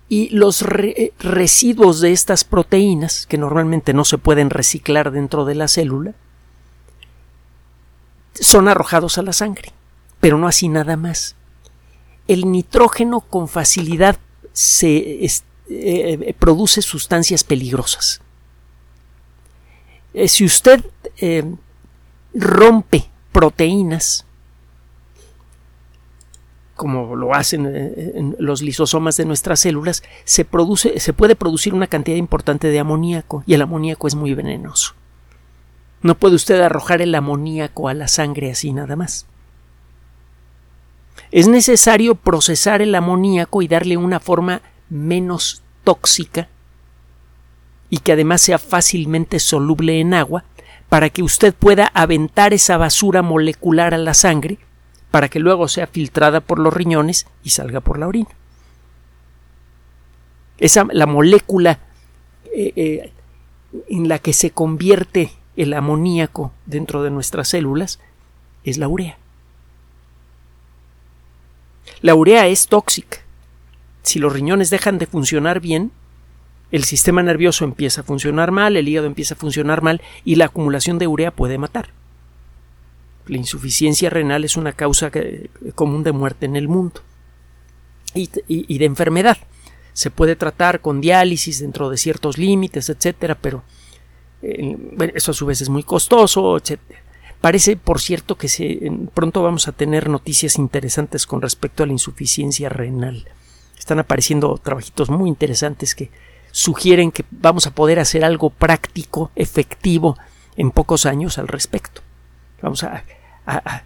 y 0.08 0.28
los 0.30 0.62
eh, 0.62 1.12
residuos 1.18 2.00
de 2.00 2.12
estas 2.12 2.44
proteínas, 2.44 3.26
que 3.26 3.38
normalmente 3.38 3.92
no 3.92 4.04
se 4.04 4.18
pueden 4.18 4.50
reciclar 4.50 5.10
dentro 5.10 5.44
de 5.44 5.54
la 5.54 5.68
célula, 5.68 6.14
son 8.34 8.68
arrojados 8.68 9.18
a 9.18 9.22
la 9.22 9.32
sangre, 9.32 9.72
pero 10.20 10.38
no 10.38 10.46
así 10.46 10.68
nada 10.68 10.96
más. 10.96 11.34
El 12.28 12.50
nitrógeno 12.50 13.20
con 13.20 13.48
facilidad 13.48 14.18
se 14.52 15.26
eh, 15.68 16.34
produce 16.38 16.82
sustancias 16.82 17.44
peligrosas. 17.44 18.20
Eh, 20.14 20.28
si 20.28 20.44
usted 20.44 20.84
rompe 22.34 23.10
proteínas 23.32 24.25
como 26.76 27.16
lo 27.16 27.34
hacen 27.34 27.66
eh, 27.66 28.12
en 28.14 28.36
los 28.38 28.62
lisosomas 28.62 29.16
de 29.16 29.24
nuestras 29.24 29.60
células, 29.60 30.02
se, 30.24 30.44
produce, 30.44 31.00
se 31.00 31.12
puede 31.12 31.34
producir 31.34 31.74
una 31.74 31.86
cantidad 31.86 32.16
importante 32.16 32.68
de 32.68 32.78
amoníaco 32.78 33.42
y 33.46 33.54
el 33.54 33.62
amoníaco 33.62 34.06
es 34.06 34.14
muy 34.14 34.34
venenoso. 34.34 34.94
No 36.02 36.16
puede 36.16 36.36
usted 36.36 36.60
arrojar 36.60 37.02
el 37.02 37.14
amoníaco 37.14 37.88
a 37.88 37.94
la 37.94 38.06
sangre 38.06 38.50
así 38.50 38.72
nada 38.72 38.94
más. 38.94 39.26
Es 41.32 41.48
necesario 41.48 42.14
procesar 42.14 42.82
el 42.82 42.94
amoníaco 42.94 43.62
y 43.62 43.68
darle 43.68 43.96
una 43.96 44.20
forma 44.20 44.60
menos 44.90 45.62
tóxica 45.82 46.48
y 47.88 47.98
que 47.98 48.12
además 48.12 48.42
sea 48.42 48.58
fácilmente 48.58 49.40
soluble 49.40 49.98
en 50.00 50.14
agua 50.14 50.44
para 50.88 51.08
que 51.10 51.22
usted 51.22 51.54
pueda 51.54 51.86
aventar 51.94 52.52
esa 52.52 52.76
basura 52.76 53.22
molecular 53.22 53.94
a 53.94 53.98
la 53.98 54.14
sangre 54.14 54.58
para 55.16 55.30
que 55.30 55.38
luego 55.38 55.66
sea 55.66 55.86
filtrada 55.86 56.42
por 56.42 56.58
los 56.58 56.74
riñones 56.74 57.26
y 57.42 57.48
salga 57.48 57.80
por 57.80 57.98
la 57.98 58.06
orina. 58.06 58.28
Esa, 60.58 60.86
la 60.92 61.06
molécula 61.06 61.78
eh, 62.54 62.74
eh, 62.76 63.12
en 63.88 64.08
la 64.10 64.18
que 64.18 64.34
se 64.34 64.50
convierte 64.50 65.32
el 65.56 65.72
amoníaco 65.72 66.52
dentro 66.66 67.02
de 67.02 67.10
nuestras 67.10 67.48
células 67.48 67.98
es 68.62 68.76
la 68.76 68.88
urea. 68.88 69.16
La 72.02 72.14
urea 72.14 72.46
es 72.46 72.68
tóxica. 72.68 73.20
Si 74.02 74.18
los 74.18 74.34
riñones 74.34 74.68
dejan 74.68 74.98
de 74.98 75.06
funcionar 75.06 75.60
bien, 75.60 75.92
el 76.70 76.84
sistema 76.84 77.22
nervioso 77.22 77.64
empieza 77.64 78.02
a 78.02 78.04
funcionar 78.04 78.50
mal, 78.50 78.76
el 78.76 78.86
hígado 78.86 79.06
empieza 79.06 79.32
a 79.32 79.38
funcionar 79.38 79.80
mal 79.80 80.02
y 80.26 80.34
la 80.34 80.44
acumulación 80.44 80.98
de 80.98 81.06
urea 81.06 81.30
puede 81.30 81.56
matar. 81.56 81.88
La 83.26 83.36
insuficiencia 83.36 84.10
renal 84.10 84.44
es 84.44 84.56
una 84.56 84.72
causa 84.72 85.10
común 85.74 86.02
de 86.04 86.12
muerte 86.12 86.46
en 86.46 86.56
el 86.56 86.68
mundo 86.68 87.00
y, 88.14 88.78
de 88.78 88.84
enfermedad. 88.84 89.36
Se 89.92 90.10
puede 90.10 90.36
tratar 90.36 90.80
con 90.80 91.00
diálisis 91.00 91.60
dentro 91.60 91.90
de 91.90 91.96
ciertos 91.96 92.38
límites, 92.38 92.88
etcétera, 92.88 93.34
pero 93.34 93.62
eh, 94.42 94.76
eso 95.14 95.30
a 95.30 95.34
su 95.34 95.46
vez 95.46 95.60
es 95.60 95.68
muy 95.68 95.82
costoso, 95.82 96.56
etcétera. 96.56 97.00
Parece, 97.40 97.76
por 97.76 98.00
cierto, 98.00 98.36
que 98.36 99.08
pronto 99.14 99.42
vamos 99.42 99.68
a 99.68 99.72
tener 99.72 100.08
noticias 100.08 100.56
interesantes 100.56 101.26
con 101.26 101.42
respecto 101.42 101.82
a 101.82 101.86
la 101.86 101.92
insuficiencia 101.92 102.68
renal. 102.68 103.26
Están 103.78 103.98
apareciendo 103.98 104.58
trabajitos 104.58 105.10
muy 105.10 105.28
interesantes 105.28 105.94
que 105.94 106.10
sugieren 106.50 107.12
que 107.12 107.24
vamos 107.30 107.66
a 107.66 107.70
poder 107.74 107.98
hacer 107.98 108.24
algo 108.24 108.50
práctico, 108.50 109.30
efectivo, 109.36 110.16
en 110.56 110.70
pocos 110.70 111.06
años 111.06 111.38
al 111.38 111.48
respecto. 111.48 112.00
Vamos 112.62 112.84
a, 113.46 113.82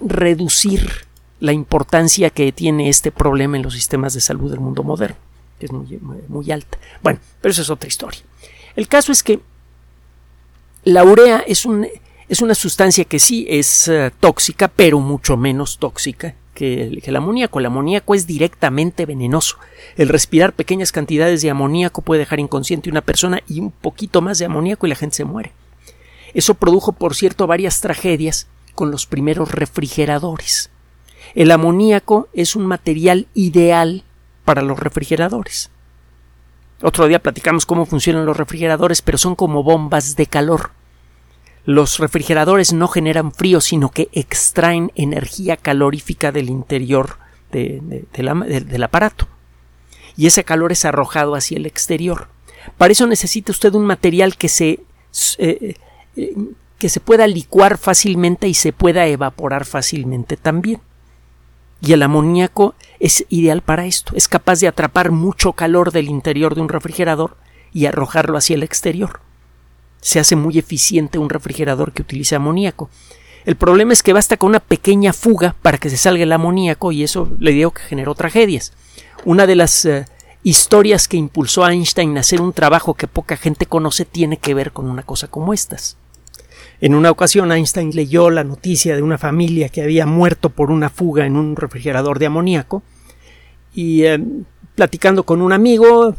reducir 0.00 1.06
la 1.40 1.52
importancia 1.52 2.30
que 2.30 2.52
tiene 2.52 2.88
este 2.88 3.10
problema 3.10 3.56
en 3.56 3.62
los 3.62 3.74
sistemas 3.74 4.14
de 4.14 4.20
salud 4.20 4.50
del 4.50 4.60
mundo 4.60 4.82
moderno, 4.82 5.16
que 5.58 5.66
es 5.66 5.72
muy, 5.72 6.50
alta. 6.50 6.78
Bueno, 7.02 7.18
pero 7.40 7.52
eso 7.52 7.62
es 7.62 7.70
otra 7.70 7.88
historia. 7.88 8.20
El 8.76 8.88
caso 8.88 9.12
es 9.12 9.22
que 9.22 9.40
la 10.84 11.04
urea 11.04 11.38
es, 11.46 11.66
es 12.28 12.42
una 12.42 12.54
sustancia 12.54 13.04
que 13.04 13.18
sí 13.18 13.46
es 13.48 13.88
uh, 13.88 14.10
tóxica, 14.20 14.68
pero 14.68 15.00
mucho 15.00 15.36
menos 15.36 15.78
tóxica 15.78 16.34
que 16.54 16.82
el, 16.82 17.02
que 17.02 17.10
el, 17.10 17.16
amoníaco. 17.16 17.58
El 17.58 17.66
amoníaco 17.66 18.14
es 18.14 18.26
directamente 18.26 19.06
venenoso. 19.06 19.58
El 19.96 20.08
respirar 20.08 20.52
pequeñas 20.52 20.92
cantidades 20.92 21.42
de 21.42 21.50
amoníaco 21.50 22.02
puede 22.02 22.20
dejar 22.20 22.40
inconsciente 22.40 22.88
a 22.88 22.92
una 22.92 23.02
persona 23.02 23.42
y 23.48 23.60
un 23.60 23.70
poquito 23.70 24.22
más 24.22 24.38
de 24.38 24.46
amoníaco 24.46 24.86
y 24.86 24.90
la 24.90 24.96
gente 24.96 25.16
se 25.16 25.24
muere. 25.24 25.52
Eso 26.34 26.54
produjo, 26.54 26.92
por 26.92 27.14
cierto, 27.14 27.46
varias 27.46 27.80
tragedias 27.80 28.48
con 28.74 28.90
los 28.90 29.06
primeros 29.06 29.52
refrigeradores. 29.52 30.70
El 31.34 31.50
amoníaco 31.50 32.28
es 32.32 32.56
un 32.56 32.66
material 32.66 33.28
ideal 33.34 34.04
para 34.44 34.62
los 34.62 34.78
refrigeradores. 34.78 35.70
Otro 36.82 37.06
día 37.06 37.22
platicamos 37.22 37.66
cómo 37.66 37.86
funcionan 37.86 38.26
los 38.26 38.36
refrigeradores, 38.36 39.00
pero 39.00 39.16
son 39.16 39.36
como 39.36 39.62
bombas 39.62 40.16
de 40.16 40.26
calor. 40.26 40.72
Los 41.64 41.98
refrigeradores 41.98 42.72
no 42.72 42.88
generan 42.88 43.32
frío, 43.32 43.60
sino 43.60 43.90
que 43.90 44.08
extraen 44.12 44.92
energía 44.94 45.56
calorífica 45.56 46.30
del 46.30 46.50
interior 46.50 47.16
del 47.52 48.82
aparato. 48.82 49.28
Y 50.16 50.26
ese 50.26 50.44
calor 50.44 50.72
es 50.72 50.84
arrojado 50.84 51.34
hacia 51.34 51.56
el 51.56 51.66
exterior. 51.66 52.28
Para 52.76 52.92
eso 52.92 53.06
necesita 53.06 53.52
usted 53.52 53.74
un 53.74 53.86
material 53.86 54.36
que 54.36 54.48
se, 54.48 54.80
eh, 55.38 55.76
eh, 56.16 56.34
que 56.78 56.88
se 56.88 57.00
pueda 57.00 57.26
licuar 57.26 57.78
fácilmente 57.78 58.48
y 58.48 58.54
se 58.54 58.72
pueda 58.72 59.06
evaporar 59.06 59.64
fácilmente 59.64 60.36
también. 60.36 60.80
Y 61.80 61.92
el 61.92 62.02
amoníaco 62.02 62.74
es 62.98 63.24
ideal 63.28 63.62
para 63.62 63.86
esto. 63.86 64.12
Es 64.16 64.28
capaz 64.28 64.60
de 64.60 64.68
atrapar 64.68 65.10
mucho 65.10 65.52
calor 65.52 65.92
del 65.92 66.08
interior 66.08 66.54
de 66.54 66.62
un 66.62 66.68
refrigerador 66.68 67.36
y 67.72 67.86
arrojarlo 67.86 68.38
hacia 68.38 68.54
el 68.54 68.62
exterior. 68.62 69.20
Se 70.00 70.20
hace 70.20 70.36
muy 70.36 70.58
eficiente 70.58 71.18
un 71.18 71.30
refrigerador 71.30 71.92
que 71.92 72.02
utiliza 72.02 72.36
amoníaco. 72.36 72.88
El 73.44 73.56
problema 73.56 73.92
es 73.92 74.02
que 74.02 74.14
basta 74.14 74.38
con 74.38 74.50
una 74.50 74.60
pequeña 74.60 75.12
fuga 75.12 75.54
para 75.60 75.76
que 75.76 75.90
se 75.90 75.98
salga 75.98 76.22
el 76.22 76.32
amoníaco 76.32 76.92
y 76.92 77.02
eso 77.02 77.28
le 77.38 77.52
digo 77.52 77.72
que 77.72 77.82
generó 77.82 78.14
tragedias. 78.14 78.72
Una 79.26 79.46
de 79.46 79.56
las 79.56 79.84
uh, 79.84 80.04
historias 80.42 81.08
que 81.08 81.18
impulsó 81.18 81.64
a 81.64 81.72
Einstein 81.72 82.16
a 82.16 82.20
hacer 82.20 82.40
un 82.40 82.52
trabajo 82.52 82.94
que 82.94 83.08
poca 83.08 83.36
gente 83.36 83.66
conoce 83.66 84.04
tiene 84.06 84.38
que 84.38 84.54
ver 84.54 84.72
con 84.72 84.88
una 84.88 85.02
cosa 85.02 85.28
como 85.28 85.52
estas. 85.52 85.98
En 86.80 86.94
una 86.94 87.10
ocasión 87.10 87.52
Einstein 87.52 87.90
leyó 87.94 88.30
la 88.30 88.44
noticia 88.44 88.96
de 88.96 89.02
una 89.02 89.18
familia 89.18 89.68
que 89.68 89.82
había 89.82 90.06
muerto 90.06 90.50
por 90.50 90.70
una 90.70 90.90
fuga 90.90 91.26
en 91.26 91.36
un 91.36 91.56
refrigerador 91.56 92.18
de 92.18 92.26
amoníaco 92.26 92.82
y 93.74 94.04
eh, 94.04 94.22
platicando 94.74 95.24
con 95.24 95.40
un 95.40 95.52
amigo 95.52 96.14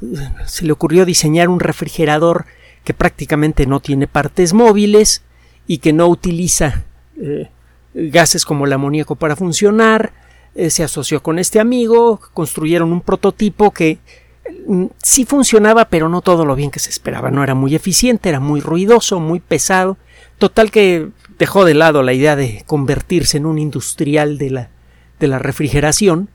se 0.46 0.66
le 0.66 0.72
ocurrió 0.72 1.06
diseñar 1.06 1.50
un 1.50 1.60
refrigerador 1.60 2.46
que 2.84 2.94
prácticamente 2.94 3.66
no 3.66 3.80
tiene 3.80 4.08
partes 4.08 4.54
móviles 4.54 5.24
y 5.68 5.80
que 5.80 5.94
no 5.94 6.08
utiliza 6.08 6.86
eh, 7.22 7.50
gases 7.94 8.46
como 8.46 8.66
el 8.66 8.74
amoníaco 8.74 9.16
para 9.16 9.36
funcionar. 9.36 10.14
Eh, 10.54 10.70
se 10.70 10.84
asoció 10.84 11.22
con 11.22 11.40
este 11.40 11.60
amigo, 11.60 12.22
construyeron 12.34 12.94
un 12.94 13.02
prototipo 13.02 13.72
que 13.72 13.98
mm, 14.68 14.86
sí 15.02 15.26
funcionaba, 15.26 15.86
pero 15.86 16.08
no 16.08 16.22
todo 16.22 16.46
lo 16.46 16.56
bien 16.56 16.72
que 16.72 16.80
se 16.80 16.92
esperaba. 16.92 17.32
No 17.32 17.44
era 17.44 17.56
muy 17.56 17.76
eficiente, 17.76 18.30
era 18.30 18.40
muy 18.40 18.62
ruidoso, 18.62 19.20
muy 19.20 19.40
pesado 19.40 19.98
Total 20.38 20.72
que 20.72 21.10
dejó 21.38 21.65
de 21.65 21.74
lado 21.74 22.04
la 22.04 22.13
idea 22.13 22.36
de 22.36 22.63
convertirse 22.65 23.38
en 23.38 23.46
un 23.46 23.58
industrial 23.58 24.38
de 24.38 24.50
la, 24.50 24.70
de 25.20 25.27
la 25.27 25.39
refrigeración 25.39 26.30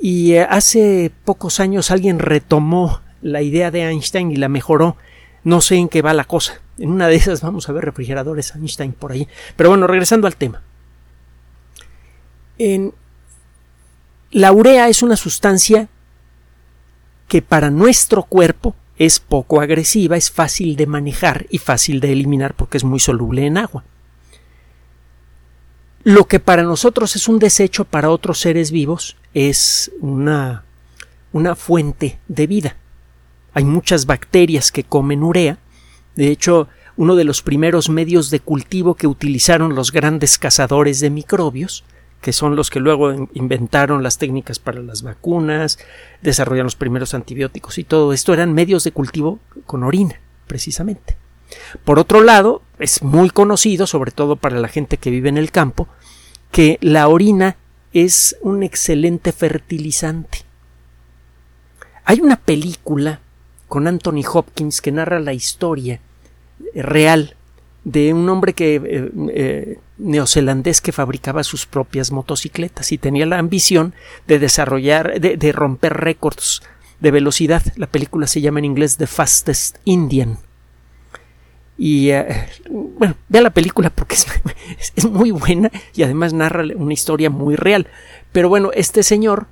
y 0.00 0.34
eh, 0.34 0.46
hace 0.48 1.12
pocos 1.24 1.60
años 1.60 1.90
alguien 1.90 2.18
retomó 2.18 3.00
la 3.20 3.42
idea 3.42 3.70
de 3.70 3.82
Einstein 3.82 4.30
y 4.30 4.36
la 4.36 4.48
mejoró. 4.48 4.96
No 5.44 5.60
sé 5.60 5.76
en 5.76 5.88
qué 5.88 6.02
va 6.02 6.14
la 6.14 6.24
cosa. 6.24 6.60
En 6.78 6.90
una 6.90 7.08
de 7.08 7.16
esas 7.16 7.42
vamos 7.42 7.68
a 7.68 7.72
ver 7.72 7.84
refrigeradores 7.84 8.54
Einstein 8.54 8.92
por 8.92 9.12
ahí. 9.12 9.28
Pero 9.56 9.70
bueno, 9.70 9.86
regresando 9.86 10.26
al 10.26 10.36
tema. 10.36 10.62
En... 12.58 12.94
La 14.30 14.52
urea 14.52 14.88
es 14.88 15.02
una 15.02 15.16
sustancia 15.16 15.88
que 17.28 17.40
para 17.40 17.70
nuestro 17.70 18.24
cuerpo 18.24 18.76
es 18.98 19.20
poco 19.20 19.60
agresiva, 19.60 20.16
es 20.16 20.30
fácil 20.30 20.76
de 20.76 20.86
manejar 20.86 21.46
y 21.50 21.58
fácil 21.58 22.00
de 22.00 22.12
eliminar 22.12 22.54
porque 22.54 22.76
es 22.76 22.84
muy 22.84 23.00
soluble 23.00 23.46
en 23.46 23.56
agua. 23.56 23.84
Lo 26.04 26.24
que 26.26 26.40
para 26.40 26.62
nosotros 26.62 27.16
es 27.16 27.28
un 27.28 27.38
desecho, 27.38 27.84
para 27.84 28.10
otros 28.10 28.40
seres 28.40 28.70
vivos 28.70 29.16
es 29.34 29.92
una, 30.00 30.64
una 31.32 31.54
fuente 31.54 32.18
de 32.28 32.46
vida. 32.46 32.76
Hay 33.54 33.64
muchas 33.64 34.06
bacterias 34.06 34.72
que 34.72 34.84
comen 34.84 35.22
urea. 35.22 35.58
De 36.16 36.28
hecho, 36.28 36.68
uno 36.96 37.14
de 37.14 37.24
los 37.24 37.42
primeros 37.42 37.88
medios 37.88 38.30
de 38.30 38.40
cultivo 38.40 38.94
que 38.94 39.06
utilizaron 39.06 39.74
los 39.74 39.92
grandes 39.92 40.38
cazadores 40.38 40.98
de 41.00 41.10
microbios 41.10 41.84
que 42.20 42.32
son 42.32 42.56
los 42.56 42.70
que 42.70 42.80
luego 42.80 43.28
inventaron 43.32 44.02
las 44.02 44.18
técnicas 44.18 44.58
para 44.58 44.80
las 44.80 45.02
vacunas, 45.02 45.78
desarrollaron 46.22 46.66
los 46.66 46.76
primeros 46.76 47.14
antibióticos 47.14 47.78
y 47.78 47.84
todo 47.84 48.12
esto 48.12 48.32
eran 48.32 48.52
medios 48.52 48.84
de 48.84 48.92
cultivo 48.92 49.38
con 49.66 49.84
orina, 49.84 50.20
precisamente. 50.46 51.16
Por 51.84 51.98
otro 51.98 52.22
lado, 52.22 52.62
es 52.78 53.02
muy 53.02 53.30
conocido, 53.30 53.86
sobre 53.86 54.10
todo 54.10 54.36
para 54.36 54.58
la 54.58 54.68
gente 54.68 54.96
que 54.96 55.10
vive 55.10 55.28
en 55.28 55.38
el 55.38 55.50
campo, 55.50 55.88
que 56.50 56.78
la 56.80 57.08
orina 57.08 57.56
es 57.92 58.36
un 58.42 58.62
excelente 58.62 59.32
fertilizante. 59.32 60.40
Hay 62.04 62.20
una 62.20 62.36
película 62.36 63.20
con 63.68 63.86
Anthony 63.86 64.22
Hopkins 64.30 64.80
que 64.80 64.92
narra 64.92 65.20
la 65.20 65.34
historia 65.34 66.00
real 66.74 67.36
de 67.84 68.12
un 68.12 68.28
hombre 68.28 68.54
que 68.54 68.76
eh, 68.76 69.10
eh, 69.30 69.78
neozelandés 69.98 70.80
que 70.80 70.92
fabricaba 70.92 71.44
sus 71.44 71.66
propias 71.66 72.12
motocicletas 72.12 72.92
y 72.92 72.98
tenía 72.98 73.26
la 73.26 73.38
ambición 73.38 73.94
de 74.26 74.38
desarrollar, 74.38 75.20
de, 75.20 75.52
romper 75.52 75.94
récords 75.94 76.62
de 77.00 77.10
velocidad. 77.10 77.62
La 77.76 77.88
película 77.88 78.26
se 78.26 78.40
llama 78.40 78.60
en 78.60 78.64
inglés 78.64 78.96
The 78.96 79.06
Fastest 79.06 79.78
Indian. 79.84 80.38
Y 81.76 82.10
eh, 82.10 82.48
bueno, 82.70 83.14
vea 83.28 83.42
la 83.42 83.50
película 83.50 83.90
porque 83.90 84.16
es, 84.96 85.04
muy 85.04 85.30
buena 85.30 85.70
y 85.94 86.02
además 86.02 86.32
narra 86.32 86.64
una 86.76 86.92
historia 86.92 87.30
muy 87.30 87.56
real. 87.56 87.86
Pero 88.32 88.48
bueno, 88.48 88.70
este 88.74 89.02
señor 89.02 89.46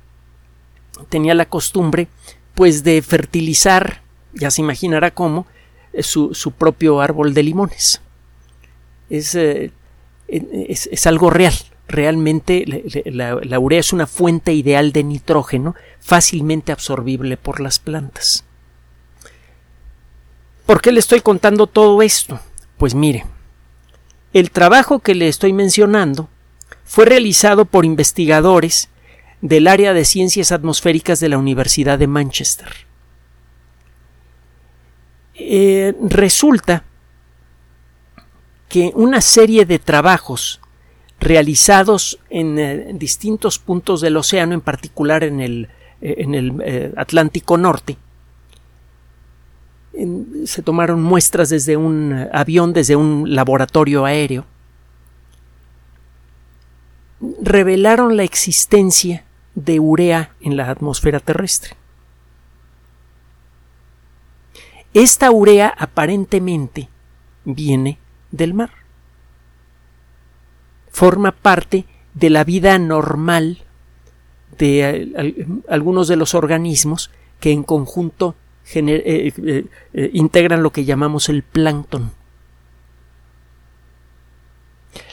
tenía 1.09 1.33
la 1.35 1.45
costumbre 1.45 2.07
pues 2.55 2.83
de 2.83 3.01
fertilizar, 3.01 4.01
ya 4.33 4.49
se 4.49 4.61
imaginará 4.61 5.11
cómo, 5.11 5.45
su, 5.99 6.33
su 6.33 6.51
propio 6.51 7.01
árbol 7.01 7.33
de 7.33 7.43
limones. 7.43 8.01
Es, 9.09 9.35
eh, 9.35 9.71
es, 10.27 10.87
es 10.91 11.07
algo 11.07 11.29
real. 11.29 11.53
Realmente 11.87 12.65
la, 13.05 13.59
urea 13.59 13.79
es 13.79 13.93
una 13.93 14.07
fuente 14.07 14.53
ideal 14.53 14.91
de 14.91 15.03
nitrógeno 15.03 15.73
fácilmente 16.01 16.73
absorbible 16.73 17.37
por 17.37 17.61
las 17.61 17.79
plantas. 17.79 18.43
¿Por 20.65 20.81
qué 20.81 20.91
le 20.91 20.99
estoy 20.99 21.21
contando 21.21 21.65
todo 21.65 22.01
esto? 22.01 22.41
Pues 22.77 22.93
mire, 22.93 23.25
el 24.33 24.51
trabajo 24.51 24.99
que 24.99 25.15
le 25.15 25.29
estoy 25.29 25.53
mencionando 25.53 26.27
fue 26.83 27.05
realizado 27.05 27.63
por 27.63 27.85
investigadores 27.85 28.89
del 29.39 29.67
área 29.67 29.93
de 29.93 30.03
ciencias 30.03 30.51
atmosféricas 30.51 31.21
de 31.21 31.29
la 31.29 31.37
Universidad 31.37 31.97
de 31.97 32.07
Manchester. 32.07 32.67
Eh, 35.35 35.95
resulta 36.01 36.83
que 38.69 38.91
una 38.95 39.21
serie 39.21 39.65
de 39.65 39.79
trabajos 39.79 40.59
realizados 41.19 42.19
en 42.29 42.59
eh, 42.59 42.91
distintos 42.93 43.59
puntos 43.59 44.01
del 44.01 44.17
océano, 44.17 44.53
en 44.53 44.61
particular 44.61 45.23
en 45.23 45.41
el, 45.41 45.69
eh, 46.01 46.25
eh, 46.65 46.93
Atlántico 46.95 47.57
Norte, 47.57 47.97
se 50.45 50.61
tomaron 50.61 51.01
muestras 51.01 51.49
desde 51.49 51.75
un 51.75 52.27
avión, 52.31 52.71
desde 52.71 52.95
un 52.95 53.33
laboratorio 53.33 54.05
aéreo, 54.05 54.45
revelaron 57.41 58.15
la 58.15 58.23
existencia 58.23 59.25
de 59.55 59.79
urea 59.79 60.35
en 60.39 60.55
la 60.55 60.69
atmósfera 60.69 61.19
terrestre. 61.19 61.75
Esta 64.93 65.31
urea 65.31 65.73
aparentemente 65.75 66.89
viene 67.43 67.97
del 68.37 68.53
mar. 68.53 68.71
Forma 70.91 71.31
parte 71.31 71.85
de 72.13 72.29
la 72.29 72.43
vida 72.43 72.79
normal 72.79 73.63
de 74.57 74.89
eh, 75.15 75.47
algunos 75.69 76.07
de 76.07 76.15
los 76.15 76.33
organismos 76.33 77.11
que 77.39 77.51
en 77.51 77.63
conjunto 77.63 78.35
eh, 78.73 79.33
eh, 79.93 80.09
integran 80.13 80.63
lo 80.63 80.71
que 80.71 80.85
llamamos 80.85 81.29
el 81.29 81.43
plancton. 81.43 82.11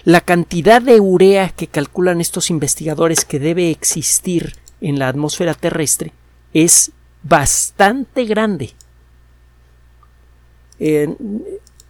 La 0.05 0.21
cantidad 0.21 0.81
de 0.81 1.01
urea 1.01 1.51
que 1.51 1.67
calculan 1.67 2.21
estos 2.21 2.51
investigadores 2.51 3.25
que 3.25 3.39
debe 3.39 3.71
existir 3.71 4.55
en 4.81 4.99
la 4.99 5.09
atmósfera 5.09 5.55
terrestre 5.55 6.13
es 6.53 6.93
bastante 7.23 8.25
grande. 8.25 8.73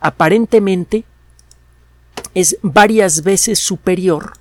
aparentemente 0.01 1.05
es 2.35 2.59
varias 2.63 3.23
veces 3.23 3.59
superior 3.59 4.33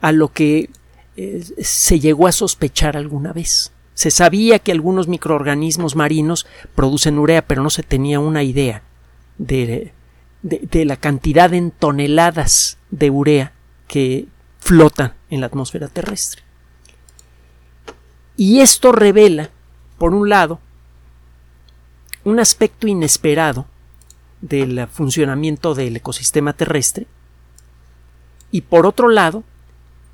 a 0.00 0.12
lo 0.12 0.32
que 0.32 0.70
eh, 1.16 1.44
se 1.60 2.00
llegó 2.00 2.26
a 2.26 2.32
sospechar 2.32 2.96
alguna 2.96 3.32
vez. 3.32 3.72
Se 3.94 4.10
sabía 4.10 4.58
que 4.60 4.72
algunos 4.72 5.08
microorganismos 5.08 5.96
marinos 5.96 6.46
producen 6.74 7.18
urea, 7.18 7.46
pero 7.46 7.62
no 7.62 7.70
se 7.70 7.82
tenía 7.82 8.20
una 8.20 8.44
idea 8.44 8.82
de, 9.38 9.92
de, 10.42 10.84
la 10.84 10.96
cantidad 10.96 11.52
en 11.52 11.72
toneladas 11.72 12.78
de 12.90 13.10
urea 13.10 13.52
que 13.88 14.28
flotan 14.60 15.14
en 15.30 15.40
la 15.40 15.46
atmósfera 15.46 15.88
terrestre. 15.88 16.42
Y 18.36 18.60
esto 18.60 18.92
revela, 18.92 19.50
por 19.98 20.14
un 20.14 20.28
lado, 20.28 20.60
un 22.22 22.38
aspecto 22.38 22.86
inesperado 22.86 23.66
del 24.40 24.86
funcionamiento 24.88 25.74
del 25.74 25.96
ecosistema 25.96 26.52
terrestre 26.52 27.06
y 28.50 28.62
por 28.62 28.86
otro 28.86 29.08
lado 29.08 29.44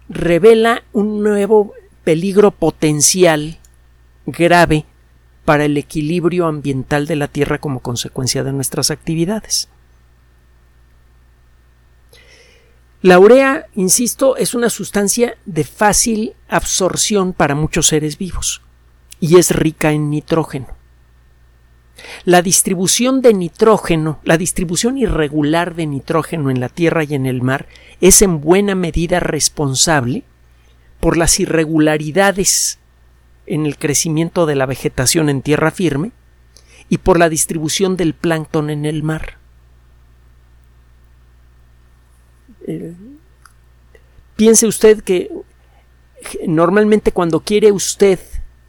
revela 0.09 0.83
un 0.93 1.23
nuevo 1.23 1.73
peligro 2.05 2.51
potencial 2.51 3.59
grave 4.27 4.85
para 5.45 5.65
el 5.65 5.77
equilibrio 5.77 6.47
ambiental 6.47 7.07
de 7.07 7.17
la 7.17 7.29
Tierra 7.29 7.59
como 7.59 7.81
consecuencia 7.81 8.43
de 8.45 8.53
nuestras 8.53 8.91
actividades. 8.91 9.69
La 13.03 13.19
urea, 13.19 13.67
insisto, 13.75 14.37
es 14.39 14.55
una 14.55 14.71
sustancia 14.71 15.37
de 15.45 15.65
fácil 15.65 16.35
absorción 16.49 17.35
para 17.35 17.55
muchos 17.55 17.89
seres 17.89 18.17
vivos 18.17 18.63
y 19.21 19.37
es 19.39 19.51
rica 19.51 19.93
en 19.93 20.09
nitrógeno. 20.09 20.69
La 22.25 22.43
distribución 22.43 23.23
de 23.23 23.35
nitrógeno, 23.35 24.19
la 24.25 24.37
distribución 24.37 24.99
irregular 24.99 25.75
de 25.75 25.87
nitrógeno 25.87 26.51
en 26.51 26.61
la 26.61 26.69
Tierra 26.69 27.05
y 27.05 27.15
en 27.15 27.27
el 27.27 27.43
mar 27.43 27.67
es 28.01 28.23
en 28.23 28.41
buena 28.41 28.75
medida 28.75 29.21
responsable 29.21 30.25
por 31.01 31.17
las 31.17 31.39
irregularidades 31.39 32.79
en 33.47 33.67
el 33.67 33.77
crecimiento 33.77 34.47
de 34.47 34.55
la 34.55 34.67
vegetación 34.67 35.29
en 35.29 35.43
tierra 35.43 35.71
firme 35.71 36.13
y 36.89 36.99
por 36.99 37.19
la 37.19 37.29
distribución 37.29 37.97
del 37.97 38.15
plancton 38.15 38.71
en 38.71 38.87
el 38.87 39.03
mar. 39.03 39.37
Eh, 42.67 42.95
piense 44.37 44.67
usted 44.67 45.03
que 45.03 45.31
normalmente 46.47 47.13
cuando 47.13 47.41
quiere 47.41 47.71
usted 47.73 48.19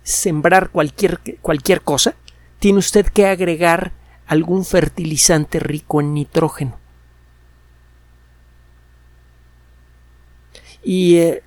sembrar 0.03 0.69
cualquier, 0.69 1.19
cualquier 1.41 1.81
cosa, 1.81 2.15
tiene 2.65 2.80
usted 2.80 3.06
que 3.06 3.28
agregar 3.28 3.91
algún 4.25 4.65
fertilizante 4.65 5.60
rico 5.60 6.01
en 6.01 6.15
nitrógeno. 6.15 6.80
Y 10.84 11.17
eh, 11.17 11.43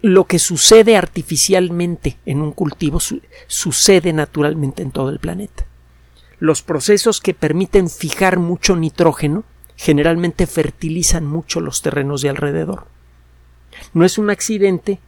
lo 0.00 0.24
que 0.24 0.38
sucede 0.38 0.96
artificialmente 0.96 2.16
en 2.24 2.40
un 2.40 2.52
cultivo 2.52 3.00
sucede 3.48 4.14
naturalmente 4.14 4.82
en 4.82 4.92
todo 4.92 5.10
el 5.10 5.18
planeta. 5.18 5.66
Los 6.38 6.62
procesos 6.62 7.20
que 7.20 7.34
permiten 7.34 7.90
fijar 7.90 8.38
mucho 8.38 8.76
nitrógeno 8.76 9.44
generalmente 9.76 10.46
fertilizan 10.46 11.26
mucho 11.26 11.60
los 11.60 11.82
terrenos 11.82 12.22
de 12.22 12.30
alrededor. 12.30 12.86
No 13.92 14.06
es 14.06 14.16
un 14.16 14.30
accidente, 14.30 15.00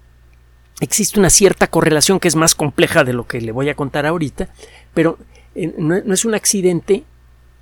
existe 0.83 1.19
una 1.19 1.31
cierta 1.31 1.69
correlación 1.69 2.21
que 2.21 2.29
es 2.29 2.37
más 2.37 2.55
compleja 2.55 3.05
de 3.05 3.13
lo 3.13 3.27
que 3.27 3.41
le 3.41 3.53
voy 3.53 3.69
a 3.69 3.75
contar 3.75 4.05
ahorita, 4.05 4.49
pero 4.93 5.19
eh, 5.55 5.73
no 5.79 6.13
es 6.13 6.25
un 6.25 6.35
accidente 6.35 7.05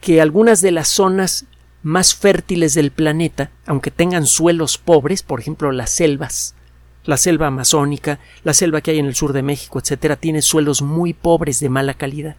que 0.00 0.20
algunas 0.20 0.62
de 0.62 0.70
las 0.70 0.88
zonas 0.88 1.44
más 1.82 2.14
fértiles 2.14 2.74
del 2.74 2.90
planeta, 2.90 3.50
aunque 3.66 3.90
tengan 3.90 4.26
suelos 4.26 4.78
pobres, 4.78 5.22
por 5.22 5.40
ejemplo 5.40 5.72
las 5.72 5.90
selvas, 5.90 6.54
la 7.04 7.16
selva 7.16 7.46
amazónica, 7.46 8.18
la 8.44 8.54
selva 8.54 8.80
que 8.80 8.92
hay 8.92 8.98
en 8.98 9.06
el 9.06 9.14
sur 9.14 9.32
de 9.32 9.42
México, 9.42 9.78
etcétera, 9.78 10.16
tiene 10.16 10.42
suelos 10.42 10.82
muy 10.82 11.12
pobres 11.12 11.60
de 11.60 11.68
mala 11.68 11.94
calidad. 11.94 12.36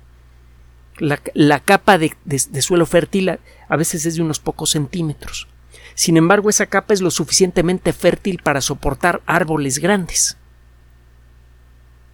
La, 0.98 1.60
capa 1.60 1.98
de, 1.98 2.14
suelo 2.62 2.86
fértil 2.86 3.30
a, 3.30 3.76
veces 3.76 4.06
es 4.06 4.16
de 4.16 4.22
unos 4.22 4.40
pocos 4.40 4.72
centímetros. 4.72 5.48
Sin 5.96 6.16
embargo, 6.16 6.50
esa 6.50 6.68
capa 6.68 6.94
es 6.94 7.02
lo 7.02 7.10
suficientemente 7.10 7.92
fértil 7.92 8.40
para 8.44 8.62
soportar 8.62 9.22
árboles 9.26 9.80
grandes. 9.80 10.38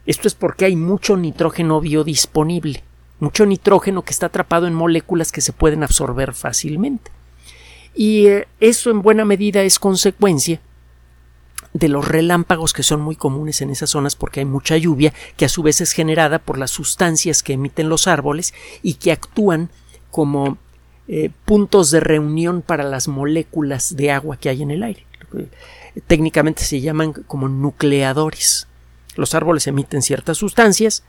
Esto 0.08 0.28
es 0.28 0.34
porque 0.34 0.66
hay 0.66 0.76
mucho 0.76 1.18
nitrógeno 1.18 1.82
biodisponible, 1.82 2.84
mucho 3.20 3.46
nitrógeno 3.46 4.04
que 4.04 4.12
está 4.12 4.28
atrapado 4.28 4.66
en 4.66 4.74
moléculas 4.74 5.32
que 5.32 5.42
se 5.42 5.54
pueden 5.54 5.84
absorber 5.84 6.34
fácilmente. 6.34 7.12
Y 7.94 8.28
eh, 8.28 8.48
eso 8.60 8.90
en 8.90 9.02
buena 9.02 9.26
medida 9.26 9.62
es 9.64 9.80
consecuencia 9.80 10.62
de 11.74 11.90
los 11.90 12.08
relámpagos 12.08 12.74
que 12.74 12.84
son 12.84 13.02
muy 13.02 13.16
comunes 13.16 13.62
en 13.62 13.70
esas 13.70 13.90
zonas 13.90 14.16
porque 14.16 14.40
hay 14.40 14.46
mucha 14.46 14.78
lluvia 14.78 15.14
que 15.36 15.46
a 15.46 15.50
su 15.50 15.62
vez 15.62 15.82
es 15.82 15.92
generada 15.92 16.40
por 16.40 16.58
las 16.58 16.72
sustancias 16.72 17.44
que 17.44 17.54
emiten 17.54 17.90
los 17.90 18.08
árboles 18.08 18.54
y 18.82 18.96
que 18.96 19.12
actúan 19.12 19.70
como 20.10 20.58
eh, 21.08 21.30
puntos 21.46 21.92
de 21.92 22.00
reunión 22.00 22.62
para 22.62 22.84
las 22.84 23.08
moléculas 23.08 23.96
de 23.96 24.12
agua 24.12 24.38
que 24.38 24.50
hay 24.50 24.64
en 24.64 24.72
el 24.72 24.84
aire. 24.84 25.06
Técnicamente 26.08 26.64
se 26.64 26.80
llaman 26.80 27.12
como 27.12 27.50
nucleadores. 27.50 28.68
Los 29.18 29.36
árboles 29.36 29.68
emiten 29.68 30.02
ciertas 30.02 30.38
sustancias 30.38 31.04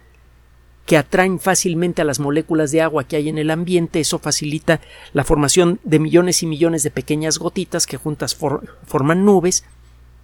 que 0.86 0.96
atraen 0.96 1.38
fácilmente 1.38 2.02
a 2.02 2.04
las 2.04 2.18
moléculas 2.18 2.72
de 2.72 2.80
agua 2.80 3.04
que 3.04 3.16
hay 3.16 3.28
en 3.28 3.38
el 3.38 3.50
ambiente. 3.50 4.00
Eso 4.00 4.18
facilita 4.18 4.80
la 5.12 5.22
formación 5.22 5.78
de 5.84 5.98
millones 5.98 6.42
y 6.42 6.46
millones 6.46 6.82
de 6.82 6.90
pequeñas 6.90 7.38
gotitas 7.38 7.86
que 7.86 7.98
juntas 7.98 8.34
forman 8.34 9.24
nubes 9.24 9.64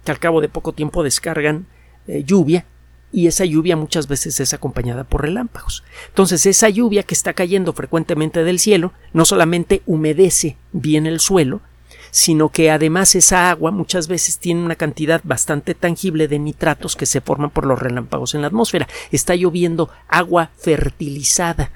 que 0.03 0.11
al 0.11 0.19
cabo 0.19 0.41
de 0.41 0.49
poco 0.49 0.71
tiempo 0.73 1.03
descargan 1.03 1.67
eh, 2.07 2.23
lluvia 2.23 2.65
y 3.11 3.27
esa 3.27 3.45
lluvia 3.45 3.75
muchas 3.75 4.07
veces 4.07 4.39
es 4.39 4.53
acompañada 4.53 5.03
por 5.03 5.21
relámpagos. 5.21 5.83
Entonces 6.07 6.45
esa 6.45 6.69
lluvia 6.69 7.03
que 7.03 7.13
está 7.13 7.33
cayendo 7.33 7.73
frecuentemente 7.73 8.43
del 8.43 8.59
cielo 8.59 8.91
no 9.13 9.25
solamente 9.25 9.81
humedece 9.85 10.57
bien 10.73 11.05
el 11.05 11.19
suelo, 11.19 11.61
sino 12.15 12.47
que 12.47 12.71
además 12.71 13.13
esa 13.13 13.49
agua 13.49 13.71
muchas 13.71 14.07
veces 14.07 14.39
tiene 14.39 14.63
una 14.63 14.77
cantidad 14.77 15.19
bastante 15.25 15.75
tangible 15.75 16.29
de 16.29 16.39
nitratos 16.39 16.95
que 16.95 17.05
se 17.05 17.19
forman 17.19 17.49
por 17.49 17.65
los 17.65 17.77
relámpagos 17.77 18.33
en 18.33 18.39
la 18.39 18.47
atmósfera. 18.47 18.87
Está 19.11 19.35
lloviendo 19.35 19.89
agua 20.07 20.51
fertilizada. 20.57 21.71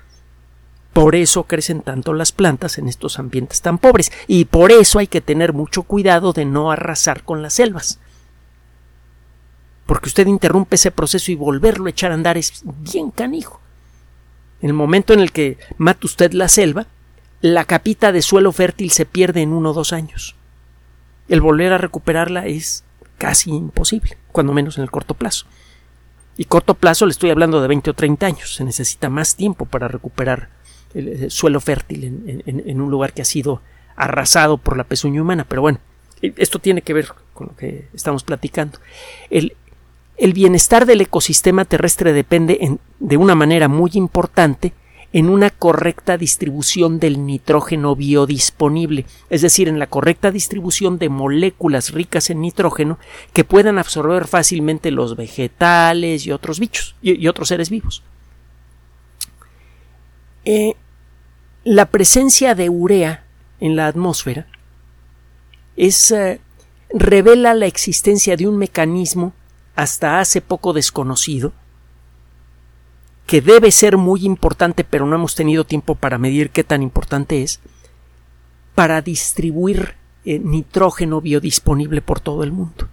Por 0.93 1.15
eso 1.15 1.43
crecen 1.43 1.82
tanto 1.82 2.13
las 2.13 2.32
plantas 2.32 2.78
en 2.78 2.88
estos 2.88 3.19
ambientes 3.19 3.62
tan 3.62 3.80
pobres 3.80 4.13
y 4.28 4.45
por 4.45 4.71
eso 4.71 4.99
hay 4.99 5.08
que 5.08 5.19
tener 5.19 5.52
mucho 5.52 5.84
cuidado 5.84 6.32
de 6.32 6.45
no 6.45 6.71
arrasar 6.71 7.23
con 7.23 7.41
las 7.41 7.56
selvas 7.56 7.99
porque 9.86 10.08
usted 10.08 10.25
interrumpe 10.28 10.78
ese 10.78 10.91
proceso 10.91 11.34
y 11.34 11.36
volverlo 11.36 11.88
a 11.88 11.89
echar 11.89 12.12
a 12.12 12.13
andar 12.13 12.38
es 12.38 12.63
bien 12.63 13.12
canijo. 13.12 13.60
En 14.62 14.69
el 14.69 14.73
momento 14.73 15.13
en 15.13 15.19
el 15.19 15.34
que 15.34 15.58
mata 15.78 16.06
usted 16.06 16.32
la 16.32 16.47
selva, 16.47 16.88
la 17.41 17.65
capita 17.65 18.12
de 18.12 18.21
suelo 18.21 18.52
fértil 18.52 18.91
se 18.91 19.06
pierde 19.06 19.41
en 19.41 19.54
uno 19.54 19.71
o 19.71 19.73
dos 19.73 19.93
años. 19.93 20.36
El 21.28 21.41
volver 21.41 21.73
a 21.73 21.78
recuperarla 21.78 22.47
es 22.47 22.84
casi 23.17 23.52
imposible, 23.52 24.17
cuando 24.32 24.54
menos 24.54 24.78
en 24.78 24.84
el 24.84 24.91
corto 24.91 25.13
plazo. 25.13 25.45
Y 26.38 26.45
corto 26.45 26.73
plazo 26.73 27.06
le 27.06 27.12
estoy 27.12 27.30
hablando 27.30 27.62
de 27.62 27.67
20 27.67 27.91
o 27.91 27.93
30 27.93 28.25
años. 28.25 28.56
Se 28.56 28.63
necesita 28.63 29.10
más 29.10 29.36
tiempo 29.36 29.65
para 29.65 29.88
recuperar 29.88 30.49
el, 30.93 31.30
suelo 31.30 31.60
fértil 31.60 32.06
en, 32.45 32.82
un 32.82 32.89
lugar 32.89 33.13
que 33.13 33.21
ha 33.21 33.25
sido 33.25 33.62
arrasado 33.95 34.58
por 34.58 34.78
la 34.78 34.86
pezuña 34.86 35.21
humana. 35.21 35.45
Pero 35.47 35.62
bueno, 35.62 35.80
esto 36.21 36.60
tiene 36.60 36.82
que 36.82 36.93
ver 36.93 37.10
con 37.34 37.47
lo 37.47 37.56
que 37.56 37.89
estamos 37.93 38.23
platicando. 38.23 38.80
El 39.30 40.34
bienestar 40.34 40.86
del 40.86 41.02
ecosistema 41.02 41.65
terrestre 41.65 42.13
depende 42.13 42.78
de 42.99 43.17
una 43.17 43.36
manera 43.36 43.67
muy 43.67 43.91
importante 43.93 44.73
en 45.12 45.30
una 45.30 45.50
correcta 45.50 46.17
distribución 46.17 47.00
del 47.00 47.26
nitrógeno 47.26 47.95
biodisponible, 47.95 49.06
es 49.30 49.41
decir, 49.41 49.67
en 49.67 49.80
la 49.80 49.88
correcta 49.88 50.32
distribución 50.32 51.00
de 51.00 51.10
moléculas 51.10 51.91
ricas 51.91 52.30
en 52.30 52.41
nitrógeno 52.41 53.00
que 53.34 53.43
puedan 53.43 53.80
absorber 53.80 54.28
fácilmente 54.28 54.91
los 54.91 55.15
vegetales 55.15 56.26
y 56.28 56.32
otros 56.32 56.60
bichos 56.60 56.95
y, 57.02 57.28
otros 57.28 57.48
seres 57.48 57.69
vivos. 57.69 58.04
Eh, 60.45 60.76
la 61.63 61.88
presencia 61.88 62.56
de 62.56 62.69
urea 62.69 63.24
en 63.60 63.76
la 63.76 63.88
atmósfera 63.88 64.48
es, 65.76 66.12
eh, 66.12 66.39
revela 66.93 67.54
la 67.56 67.65
existencia 67.65 68.36
de 68.36 68.48
un 68.48 68.58
mecanismo 68.58 69.34
hasta 69.76 70.19
hace 70.19 70.41
poco 70.41 70.74
desconocido, 70.74 71.54
que 73.30 73.42
debe 73.42 73.72
ser 73.72 73.96
muy 73.96 74.26
importante, 74.26 74.84
pero 74.84 75.06
no 75.06 75.15
hemos 75.15 75.36
tenido 75.36 75.63
tiempo 75.63 75.94
para 75.94 76.18
medir 76.18 76.50
qué 76.50 76.63
tan 76.63 76.82
importante 76.82 77.44
es, 77.44 77.60
para 78.74 79.04
distribuir 79.04 79.94
eh, 80.26 80.39
nitrógeno 80.39 81.22
biodisponible 81.22 82.02
por 82.02 82.20
todo 82.22 82.44
el 82.44 82.52
mundo. 82.52 82.89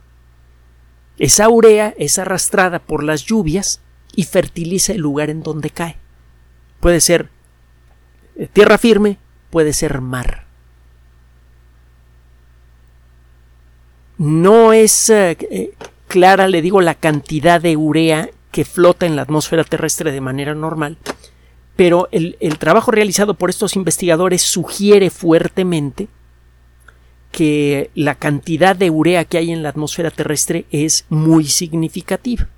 Esa 1.16 1.48
urea 1.48 1.94
es 1.96 2.18
arrastrada 2.18 2.80
por 2.80 3.02
las 3.02 3.24
lluvias 3.24 3.80
y 4.14 4.24
fertiliza 4.24 4.92
el 4.92 5.00
lugar 5.00 5.30
en 5.30 5.42
donde 5.42 5.70
cae. 5.70 5.96
Puede 6.80 7.00
ser 7.00 7.30
eh, 8.36 8.46
tierra 8.52 8.76
firme, 8.76 9.16
puede 9.48 9.72
ser 9.72 10.02
mar. 10.02 10.44
No 14.18 14.74
es 14.74 15.08
eh, 15.08 15.72
clara, 16.08 16.46
le 16.46 16.60
digo, 16.60 16.82
la 16.82 16.94
cantidad 16.94 17.58
de 17.58 17.78
urea 17.78 18.28
que 18.56 18.64
flota 18.64 19.04
en 19.04 19.16
la 19.16 19.20
atmósfera 19.20 19.64
terrestre 19.64 20.12
de 20.12 20.22
manera 20.22 20.54
normal, 20.54 20.96
pero 21.76 22.08
el, 22.10 22.38
trabajo 22.58 22.90
realizado 22.90 23.34
por 23.34 23.50
estos 23.50 23.76
investigadores 23.76 24.40
sugiere 24.40 25.10
fuertemente 25.10 26.08
que 27.32 27.90
la 27.94 28.14
cantidad 28.14 28.74
de 28.74 28.88
urea 28.88 29.26
que 29.26 29.36
hay 29.36 29.52
en 29.52 29.62
la 29.62 29.68
atmósfera 29.68 30.10
terrestre 30.10 30.64
es 30.70 31.04
muy 31.10 31.44
significativa. 31.44 32.48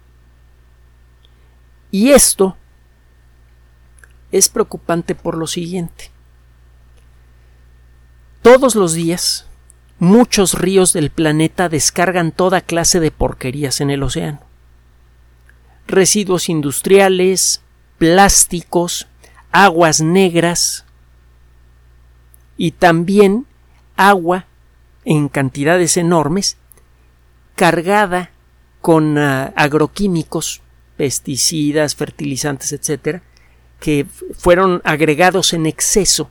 Y 1.90 2.10
esto 2.10 2.56
es 4.30 4.48
preocupante 4.48 5.16
por 5.16 5.36
lo 5.36 5.48
siguiente. 5.48 6.12
Todos 8.42 8.76
los 8.76 8.92
días, 8.92 9.48
muchos 9.98 10.54
ríos 10.54 10.92
del 10.92 11.10
planeta 11.10 11.68
descargan 11.68 12.30
toda 12.30 12.60
clase 12.60 13.00
de 13.00 13.10
porquerías 13.10 13.80
en 13.80 13.90
el 13.90 14.04
océano. 14.04 14.47
Residuos 15.88 16.48
industriales, 16.48 17.62
plásticos, 17.98 19.08
aguas 19.50 20.00
negras 20.00 20.84
y 22.56 22.72
también 22.72 23.46
agua 23.96 24.46
en 25.04 25.28
cantidades 25.28 25.96
enormes 25.96 26.58
cargada 27.56 28.30
con 28.80 29.18
ah, 29.18 29.52
agroquímicos, 29.56 30.60
pesticidas, 30.96 31.96
fertilizantes, 31.96 32.72
etcétera, 32.72 33.22
que 33.80 34.06
fueron 34.36 34.80
agregados 34.84 35.52
en 35.52 35.66
exceso 35.66 36.30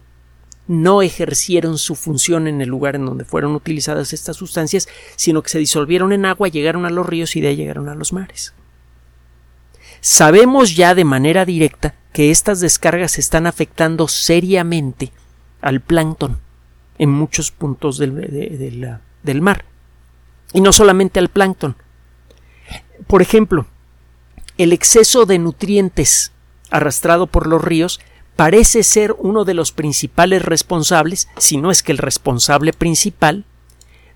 no 0.67 1.01
ejercieron 1.01 1.77
su 1.77 1.95
función 1.95 2.47
en 2.47 2.61
el 2.61 2.69
lugar 2.69 2.95
en 2.95 3.05
donde 3.05 3.25
fueron 3.25 3.55
utilizadas 3.55 4.13
estas 4.13 4.35
sustancias, 4.35 4.87
sino 5.15 5.41
que 5.41 5.49
se 5.49 5.59
disolvieron 5.59 6.11
en 6.11 6.25
agua, 6.25 6.49
llegaron 6.49 6.85
a 6.85 6.89
los 6.89 7.05
ríos 7.05 7.35
y 7.35 7.41
de 7.41 7.47
ahí 7.47 7.55
llegaron 7.55 7.89
a 7.89 7.95
los 7.95 8.13
mares. 8.13 8.53
Sabemos 10.01 10.75
ya 10.75 10.95
de 10.95 11.03
manera 11.03 11.45
directa 11.45 11.95
que 12.13 12.31
estas 12.31 12.59
descargas 12.59 13.17
están 13.17 13.47
afectando 13.47 14.07
seriamente 14.07 15.11
al 15.61 15.81
plancton 15.81 16.39
en 16.97 17.11
muchos 17.11 17.51
puntos 17.51 17.97
del, 17.97 19.41
mar. 19.41 19.65
Y 20.53 20.61
no 20.61 20.71
solamente 20.71 21.19
al 21.19 21.29
plancton. 21.29 21.75
Por 23.05 23.21
ejemplo, 23.21 23.67
el 24.57 24.73
exceso 24.73 25.25
de 25.25 25.39
nutrientes 25.39 26.31
arrastrado 26.71 27.27
por 27.27 27.47
los 27.47 27.63
ríos 27.63 27.99
parece 28.35 28.83
ser 28.83 29.15
uno 29.17 29.45
de 29.45 29.53
los 29.53 29.71
principales 29.71 30.43
responsables, 30.43 31.27
si 31.37 31.57
no 31.57 31.71
es 31.71 31.83
que 31.83 31.91
el 31.91 31.97
responsable 31.97 32.73
principal, 32.73 33.45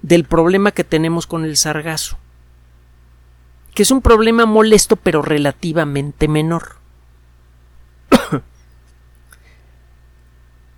del 0.01 0.25
problema 0.25 0.71
que 0.71 0.83
tenemos 0.83 1.27
con 1.27 1.45
el 1.45 1.57
sargazo, 1.57 2.17
que 3.73 3.83
es 3.83 3.91
un 3.91 4.01
problema 4.01 4.45
molesto 4.45 4.95
pero 4.95 5.21
relativamente 5.21 6.27
menor. 6.27 6.75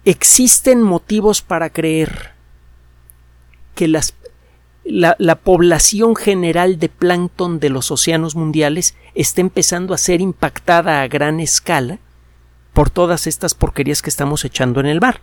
Existen 0.05 0.81
motivos 0.81 1.41
para 1.41 1.69
creer 1.69 2.33
que 3.75 3.87
la, 3.87 4.01
la, 4.85 5.35
población 5.35 6.15
general 6.15 6.77
de 6.77 6.89
plancton 6.89 7.59
de 7.59 7.69
los 7.69 7.89
océanos 7.89 8.35
mundiales 8.35 8.95
está 9.15 9.41
empezando 9.41 9.93
a 9.93 9.97
ser 9.97 10.21
impactada 10.21 11.01
a 11.01 11.07
gran 11.07 11.39
escala 11.39 11.99
por 12.73 12.89
todas 12.89 13.25
estas 13.27 13.55
porquerías 13.55 14.01
que 14.01 14.09
estamos 14.09 14.45
echando 14.45 14.79
en 14.79 14.87
el 14.87 14.99
mar. 14.99 15.21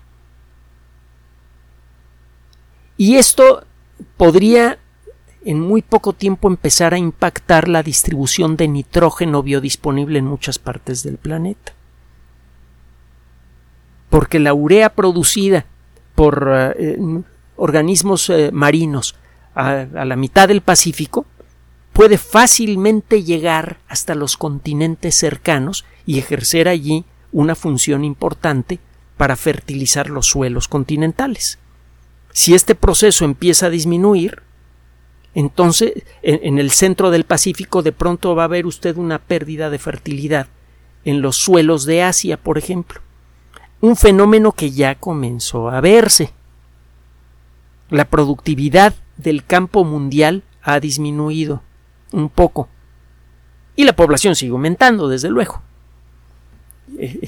Y 2.96 3.16
esto 3.16 3.64
podría 4.16 4.78
en 5.44 5.61
muy 5.61 5.83
poco 5.83 6.12
tiempo 6.12 6.48
empezar 6.48 6.94
a 6.94 6.98
impactar 6.98 7.68
la 7.68 7.83
distribución 7.83 8.57
de 8.57 8.68
nitrógeno 8.68 9.42
biodisponible 9.42 10.18
en 10.18 10.26
muchas 10.26 10.59
partes 10.59 11.03
del 11.03 11.16
planeta. 11.16 11.72
Porque 14.09 14.38
la 14.38 14.53
urea 14.55 14.94
producida 14.94 15.66
por 16.14 16.74
eh, 16.76 16.98
organismos 17.57 18.29
eh, 18.31 18.50
marinos 18.53 19.16
a 19.55 20.05
la 20.05 20.16
mitad 20.16 20.48
del 20.48 20.61
Pacífico 20.61 21.26
puede 21.92 22.18
fácilmente 22.18 23.24
llegar 23.24 23.79
hasta 23.88 24.14
los 24.14 24.37
continentes 24.37 25.16
cercanos 25.16 25.85
y 26.07 26.18
ejercer 26.18 26.68
allí 26.68 27.05
una 27.33 27.55
función 27.55 28.05
importante 28.05 28.79
para 29.16 29.37
fertilizar 29.37 30.09
los 30.09 30.26
suelos 30.26 30.66
continentales. 30.66 31.59
Si 32.33 32.55
este 32.55 32.74
proceso 32.74 33.24
empieza 33.24 33.66
a 33.66 33.70
disminuir, 33.70 34.42
entonces 35.35 35.93
en, 36.23 36.59
el 36.59 36.71
centro 36.71 37.11
del 37.11 37.25
Pacífico 37.25 37.83
de 37.83 37.93
pronto 37.93 38.35
va 38.35 38.43
a 38.43 38.47
haber 38.47 38.66
usted 38.66 38.97
una 38.97 39.19
pérdida 39.19 39.71
de 39.71 39.79
fertilidad 39.79 40.49
en 41.05 41.23
los 41.23 41.37
suelos 41.37 41.85
de 41.85 42.03
Asia, 42.03 42.37
por 42.37 42.59
ejemplo. 42.59 43.01
Un 43.81 43.97
fenómeno 43.97 44.53
que 44.53 44.71
ya 44.71 44.97
comenzó 44.97 45.71
a 45.71 45.81
verse. 45.81 46.33
La 47.88 48.05
productividad 48.05 48.95
del 49.16 49.45
campo 49.45 49.85
mundial 49.85 50.43
ha 50.62 50.81
disminuido 50.81 51.62
un 52.12 52.29
poco. 52.29 52.69
Y 53.77 53.85
la 53.85 53.95
población 53.95 54.35
sigue 54.35 54.53
aumentando, 54.53 55.09
desde 55.09 55.31
luego. 55.31 55.62
Eh, 56.99 57.21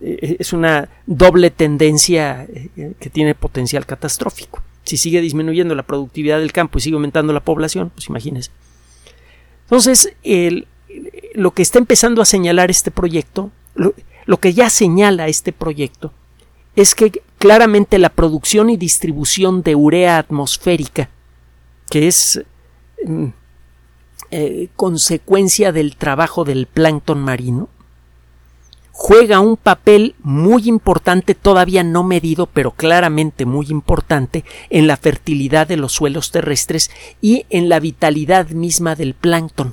eh, 0.00 0.36
es 0.38 0.52
una 0.52 0.88
doble 1.06 1.50
tendencia 1.50 2.44
eh, 2.44 2.94
que 2.98 3.10
tiene 3.10 3.34
potencial 3.34 3.84
catastrófico. 3.84 4.62
Si 4.88 4.96
sigue 4.96 5.20
disminuyendo 5.20 5.74
la 5.74 5.82
productividad 5.82 6.38
del 6.38 6.52
campo 6.52 6.78
y 6.78 6.80
sigue 6.80 6.94
aumentando 6.94 7.34
la 7.34 7.44
población, 7.44 7.90
pues 7.94 8.08
imagínense. 8.08 8.50
Entonces, 9.64 10.14
lo 11.34 11.50
que 11.50 11.60
está 11.60 11.78
empezando 11.78 12.22
a 12.22 12.24
señalar 12.24 12.70
este 12.70 12.90
proyecto, 12.90 13.50
lo, 13.74 14.40
que 14.40 14.54
ya 14.54 14.70
señala 14.70 15.28
este 15.28 15.52
proyecto, 15.52 16.12
es 16.74 16.94
que 16.94 17.22
claramente 17.38 17.98
la 17.98 18.08
producción 18.08 18.70
y 18.70 18.78
distribución 18.78 19.62
de 19.62 19.74
urea 19.74 20.16
atmosférica, 20.16 21.10
que 21.90 22.08
es 22.08 22.42
mm, 23.04 23.26
consecuencia 24.74 25.70
del 25.70 25.96
trabajo 25.96 26.44
del 26.44 26.66
plancton 26.66 27.20
marino, 27.20 27.68
juega 29.00 29.38
un 29.38 29.56
papel 29.56 30.16
muy 30.24 30.68
importante, 30.68 31.36
todavía 31.36 31.84
no 31.84 32.02
medido, 32.02 32.46
pero 32.46 32.72
claramente 32.72 33.46
muy 33.46 33.66
importante, 33.70 34.44
en 34.70 34.88
la 34.88 34.96
fertilidad 34.96 35.68
de 35.68 35.76
los 35.76 35.92
suelos 35.92 36.32
terrestres 36.32 36.90
y 37.20 37.46
en 37.48 37.68
la 37.68 37.78
vitalidad 37.78 38.48
misma 38.48 38.96
del 38.96 39.14
plancton. 39.14 39.72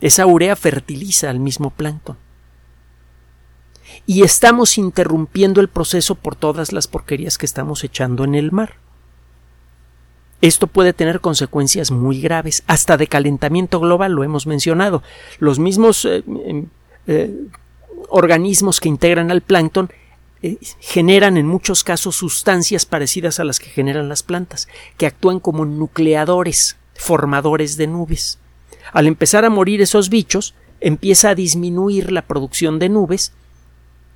Esa 0.00 0.24
urea 0.24 0.56
fertiliza 0.56 1.28
al 1.28 1.38
mismo 1.38 1.68
plancton. 1.68 2.16
Y 4.06 4.22
estamos 4.22 4.78
interrumpiendo 4.78 5.60
el 5.60 5.68
proceso 5.68 6.14
por 6.14 6.34
todas 6.34 6.72
las 6.72 6.88
porquerías 6.88 7.36
que 7.36 7.44
estamos 7.44 7.84
echando 7.84 8.24
en 8.24 8.36
el 8.36 8.52
mar. 8.52 8.76
Esto 10.40 10.66
puede 10.66 10.94
tener 10.94 11.20
consecuencias 11.20 11.90
muy 11.90 12.22
graves, 12.22 12.64
hasta 12.66 12.96
de 12.96 13.06
calentamiento 13.06 13.80
global, 13.80 14.12
lo 14.12 14.24
hemos 14.24 14.46
mencionado. 14.46 15.02
Los 15.40 15.58
mismos 15.58 16.06
eh, 16.06 16.24
em, 16.46 16.68
eh, 17.08 17.34
organismos 18.10 18.80
que 18.80 18.88
integran 18.88 19.30
al 19.30 19.40
plancton 19.40 19.90
eh, 20.42 20.58
generan 20.78 21.36
en 21.36 21.46
muchos 21.48 21.82
casos 21.82 22.14
sustancias 22.14 22.86
parecidas 22.86 23.40
a 23.40 23.44
las 23.44 23.58
que 23.58 23.70
generan 23.70 24.08
las 24.08 24.22
plantas, 24.22 24.68
que 24.96 25.06
actúan 25.06 25.40
como 25.40 25.64
nucleadores, 25.64 26.76
formadores 26.94 27.76
de 27.76 27.88
nubes. 27.88 28.38
Al 28.92 29.06
empezar 29.08 29.44
a 29.44 29.50
morir 29.50 29.80
esos 29.80 30.10
bichos, 30.10 30.54
empieza 30.80 31.30
a 31.30 31.34
disminuir 31.34 32.12
la 32.12 32.22
producción 32.22 32.78
de 32.78 32.88
nubes 32.88 33.32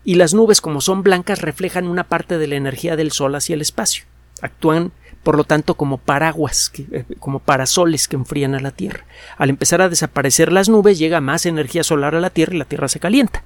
y 0.05 0.15
las 0.15 0.35
nubes, 0.35 0.61
como 0.61 0.81
son 0.81 1.03
blancas, 1.03 1.41
reflejan 1.41 1.89
una 1.89 2.05
parte 2.05 2.39
de 2.39 2.47
la 2.47 2.57
energía 2.57 2.95
del 2.95 3.11
Sol 3.11 3.35
hacia 3.35 3.55
el 3.55 3.61
espacio. 3.61 4.05
Actúan 4.41 4.93
por 5.23 5.37
lo 5.37 5.45
tanto 5.45 5.75
como 5.75 5.99
paraguas, 5.99 6.73
eh, 6.77 7.05
como 7.19 7.39
parasoles 7.39 8.09
que 8.09 8.17
enfrían 8.17 8.55
a 8.55 8.61
la 8.61 8.73
Tierra. 8.73 9.05
Al 9.37 9.51
empezar 9.51 9.81
a 9.81 9.89
desaparecer 9.89 10.51
las 10.51 10.69
nubes 10.69 10.99
llega 10.99 11.21
más 11.21 11.47
energía 11.47 11.85
solar 11.85 12.15
a 12.15 12.21
la 12.21 12.31
Tierra 12.31 12.55
y 12.55 12.59
la 12.59 12.65
Tierra 12.65 12.89
se 12.89 13.01
calienta. 13.01 13.45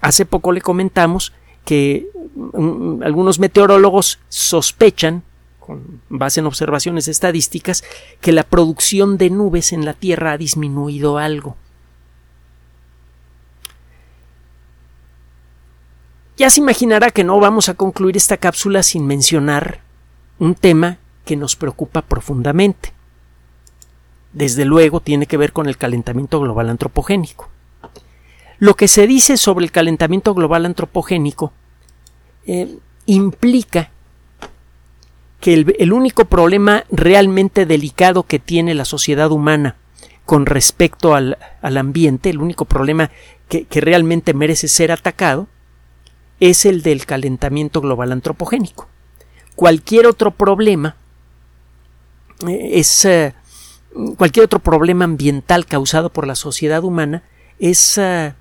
Hace 0.00 0.24
poco 0.24 0.52
le 0.52 0.60
comentamos 0.60 1.32
que 1.64 2.08
mm, 2.34 3.02
algunos 3.02 3.38
meteorólogos 3.38 4.20
sospechan, 4.28 5.22
con 5.58 6.00
base 6.08 6.40
en 6.40 6.46
observaciones 6.46 7.08
estadísticas, 7.08 7.82
que 8.20 8.32
la 8.32 8.44
producción 8.44 9.18
de 9.18 9.30
nubes 9.30 9.72
en 9.72 9.84
la 9.84 9.94
Tierra 9.94 10.32
ha 10.32 10.38
disminuido 10.38 11.18
algo. 11.18 11.56
Ya 16.36 16.50
se 16.50 16.60
imaginará 16.60 17.10
que 17.10 17.24
no 17.24 17.38
vamos 17.40 17.68
a 17.68 17.74
concluir 17.74 18.16
esta 18.16 18.36
cápsula 18.36 18.82
sin 18.82 19.06
mencionar 19.06 19.83
un 20.38 20.54
tema 20.54 20.98
que 21.24 21.36
nos 21.36 21.56
preocupa 21.56 22.02
profundamente. 22.02 22.92
Desde 24.32 24.64
luego 24.64 25.00
tiene 25.00 25.26
que 25.26 25.36
ver 25.36 25.52
con 25.52 25.68
el 25.68 25.76
calentamiento 25.76 26.40
global 26.40 26.70
antropogénico. 26.70 27.48
Lo 28.58 28.74
que 28.74 28.88
se 28.88 29.06
dice 29.06 29.36
sobre 29.36 29.64
el 29.64 29.72
calentamiento 29.72 30.34
global 30.34 30.66
antropogénico 30.66 31.52
eh, 32.46 32.78
implica 33.06 33.90
que 35.40 35.52
el, 35.52 35.92
único 35.92 36.24
problema 36.24 36.84
realmente 36.90 37.66
delicado 37.66 38.22
que 38.22 38.38
tiene 38.38 38.72
la 38.72 38.86
sociedad 38.86 39.30
humana 39.30 39.76
con 40.24 40.46
respecto 40.46 41.14
al, 41.14 41.36
ambiente, 41.60 42.30
el 42.30 42.38
único 42.38 42.64
problema 42.64 43.10
que, 43.48 43.66
realmente 43.72 44.32
merece 44.32 44.68
ser 44.68 44.90
atacado, 44.90 45.48
es 46.40 46.64
el 46.64 46.80
del 46.80 47.04
calentamiento 47.04 47.82
global 47.82 48.12
antropogénico. 48.12 48.88
Cualquier 49.54 50.06
otro 50.06 50.32
problema 50.32 50.96
eh, 52.46 52.70
es 52.74 53.04
eh, 53.04 53.34
cualquier 54.16 54.44
otro 54.44 54.58
problema 54.58 55.04
ambiental 55.04 55.66
causado 55.66 56.10
por 56.10 56.26
la 56.26 56.34
sociedad 56.34 56.82
humana 56.82 57.22
es 57.58 57.98
eh, 57.98 58.34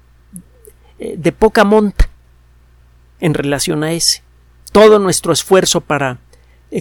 de 0.98 1.32
poca 1.32 1.64
monta 1.64 2.10
en 3.20 3.34
relación 3.34 3.84
a 3.84 3.92
ese. 3.92 4.24
Todo 4.72 4.98
nuestro 4.98 5.32
esfuerzo 5.34 5.82
para 5.82 6.18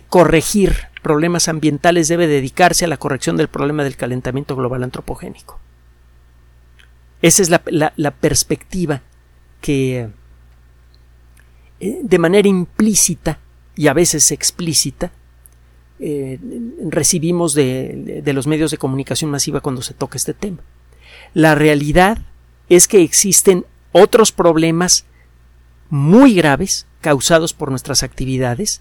corregir 0.09 0.89
problemas 1.03 1.49
ambientales 1.49 2.09
debe 2.09 2.27
dedicarse 2.27 2.87
a 2.87 2.89
la 2.89 2.97
corrección 2.97 3.37
del 3.37 3.49
problema 3.49 3.85
del 3.85 3.97
calentamiento 3.97 4.57
global 4.57 4.83
antropogénico. 4.83 5.61
Esa 7.21 7.43
es 7.43 7.51
la 7.51 8.11
perspectiva 8.13 9.03
que 9.61 10.09
de 11.81 12.19
manera 12.19 12.49
implícita 12.49 13.39
y 13.77 13.87
a 13.87 13.93
veces 13.93 14.31
explícita 14.31 15.13
eh, 16.05 16.39
recibimos 16.89 17.55
de, 17.55 18.23
los 18.35 18.47
medios 18.47 18.73
de 18.73 18.77
comunicación 18.77 19.31
masiva 19.31 19.61
cuando 19.61 19.83
se 19.83 19.95
toca 19.95 20.17
este 20.17 20.35
tema. 20.35 20.59
La 21.33 21.55
realidad 21.55 22.19
es 22.69 22.89
que 22.89 23.03
existen 23.03 23.65
otros 23.93 24.33
problemas 24.33 25.05
muy 25.91 26.35
graves 26.35 26.87
causados 27.01 27.55
por 27.55 27.71
nuestras 27.71 28.03
actividades 28.03 28.81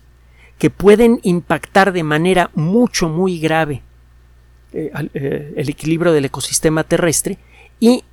que 0.57 0.69
pueden 0.69 1.19
impactar 1.23 1.91
de 1.91 2.03
manera 2.03 2.49
mucho 2.55 3.09
muy 3.09 3.39
grave 3.39 3.83
eh, 4.73 4.91
eh, 5.13 5.53
el 5.57 5.69
equilibrio 5.69 6.13
del 6.13 6.25
ecosistema 6.25 6.83
terrestre 6.83 7.37
y 7.79 8.03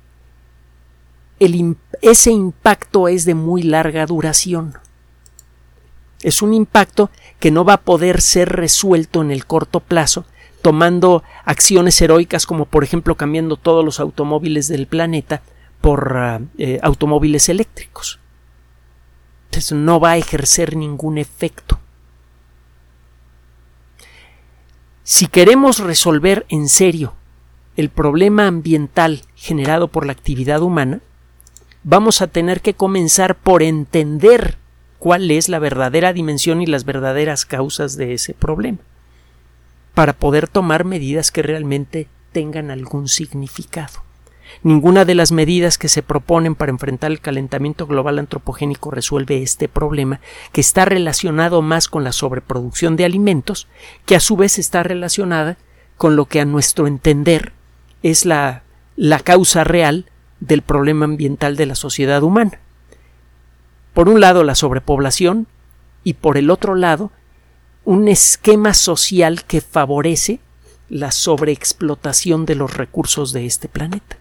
ese 2.01 2.31
impacto 2.31 3.07
es 3.07 3.25
de 3.25 3.33
muy 3.33 3.63
larga 3.63 4.05
duración. 4.05 4.73
Es 6.21 6.41
un 6.41 6.53
impacto 6.53 7.09
que 7.39 7.51
no 7.51 7.63
va 7.63 7.73
a 7.73 7.81
poder 7.81 8.21
ser 8.21 8.49
resuelto 8.49 9.21
en 9.21 9.31
el 9.31 9.45
corto 9.45 9.79
plazo, 9.79 10.25
tomando 10.61 11.23
acciones 11.45 12.01
heroicas 12.01 12.45
como 12.45 12.65
por 12.65 12.83
ejemplo 12.83 13.15
cambiando 13.15 13.55
todos 13.55 13.85
los 13.85 13.99
automóviles 13.99 14.67
del 14.67 14.87
planeta 14.87 15.41
por 15.81 16.17
ah, 16.17 16.41
eh, 16.57 16.79
automóviles 16.83 17.47
eléctricos. 17.49 18.19
Entonces 19.45 19.71
no 19.71 19.99
va 19.99 20.11
a 20.11 20.17
ejercer 20.17 20.75
ningún 20.75 21.17
efecto. 21.17 21.79
Si 25.03 25.25
queremos 25.27 25.79
resolver 25.79 26.45
en 26.49 26.69
serio 26.69 27.13
el 27.77 27.89
problema 27.89 28.45
ambiental 28.45 29.23
generado 29.35 29.87
por 29.87 30.05
la 30.05 30.11
actividad 30.11 30.61
humana, 30.61 30.99
vamos 31.83 32.21
a 32.21 32.27
tener 32.27 32.61
que 32.61 32.73
comenzar 32.73 33.35
por 33.35 33.63
entender 33.63 34.57
cuál 34.99 35.31
es 35.31 35.49
la 35.49 35.59
verdadera 35.59 36.13
dimensión 36.13 36.61
y 36.61 36.65
las 36.65 36.85
verdaderas 36.85 37.45
causas 37.45 37.97
de 37.97 38.13
ese 38.13 38.33
problema, 38.33 38.79
para 39.93 40.13
poder 40.13 40.47
tomar 40.47 40.85
medidas 40.85 41.31
que 41.31 41.41
realmente 41.41 42.07
tengan 42.31 42.69
algún 42.69 43.07
significado. 43.07 44.03
Ninguna 44.63 45.05
de 45.05 45.15
las 45.15 45.31
medidas 45.31 45.77
que 45.77 45.89
se 45.89 46.03
proponen 46.03 46.55
para 46.55 46.71
enfrentar 46.71 47.11
el 47.11 47.21
calentamiento 47.21 47.87
global 47.87 48.19
antropogénico 48.19 48.91
resuelve 48.91 49.41
este 49.41 49.67
problema, 49.67 50.19
que 50.51 50.61
está 50.61 50.85
relacionado 50.85 51.61
más 51.61 51.87
con 51.87 52.03
la 52.03 52.11
sobreproducción 52.11 52.95
de 52.95 53.05
alimentos, 53.05 53.67
que 54.05 54.15
a 54.15 54.19
su 54.19 54.35
vez 54.35 54.59
está 54.59 54.83
relacionada 54.83 55.57
con 55.97 56.15
lo 56.15 56.25
que 56.25 56.41
a 56.41 56.45
nuestro 56.45 56.87
entender 56.87 57.53
es 58.03 58.25
la, 58.25 58.63
la 58.95 59.19
causa 59.19 59.63
real 59.63 60.05
del 60.39 60.61
problema 60.61 61.05
ambiental 61.05 61.55
de 61.55 61.65
la 61.65 61.75
sociedad 61.75 62.23
humana. 62.23 62.59
Por 63.93 64.09
un 64.09 64.19
lado 64.19 64.43
la 64.43 64.55
sobrepoblación 64.55 65.47
y 66.03 66.13
por 66.13 66.37
el 66.37 66.49
otro 66.49 66.75
lado 66.75 67.11
un 67.85 68.07
esquema 68.07 68.73
social 68.73 69.43
que 69.45 69.61
favorece 69.61 70.39
la 70.89 71.11
sobreexplotación 71.11 72.45
de 72.45 72.55
los 72.55 72.75
recursos 72.75 73.31
de 73.33 73.45
este 73.45 73.67
planeta. 73.67 74.17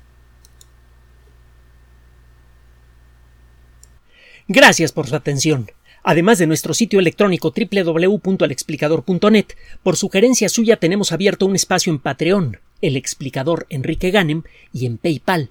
Gracias 4.47 4.93
por 4.93 5.07
su 5.07 5.17
atención. 5.17 5.71
Además 6.03 6.39
de 6.39 6.47
nuestro 6.47 6.73
sitio 6.73 7.01
electrónico 7.01 7.53
www.alexplicador.net, 7.53 9.47
por 9.83 9.97
sugerencia 9.97 10.49
suya 10.49 10.79
tenemos 10.79 11.13
abierto 11.13 11.45
un 11.45 11.55
espacio 11.55 11.93
en 11.93 11.99
Patreon, 11.99 12.59
el 12.81 12.97
explicador 12.97 13.67
Enrique 13.69 14.11
Ganem, 14.11 14.45
y 14.73 14.87
en 14.87 14.97
PayPal, 14.97 15.51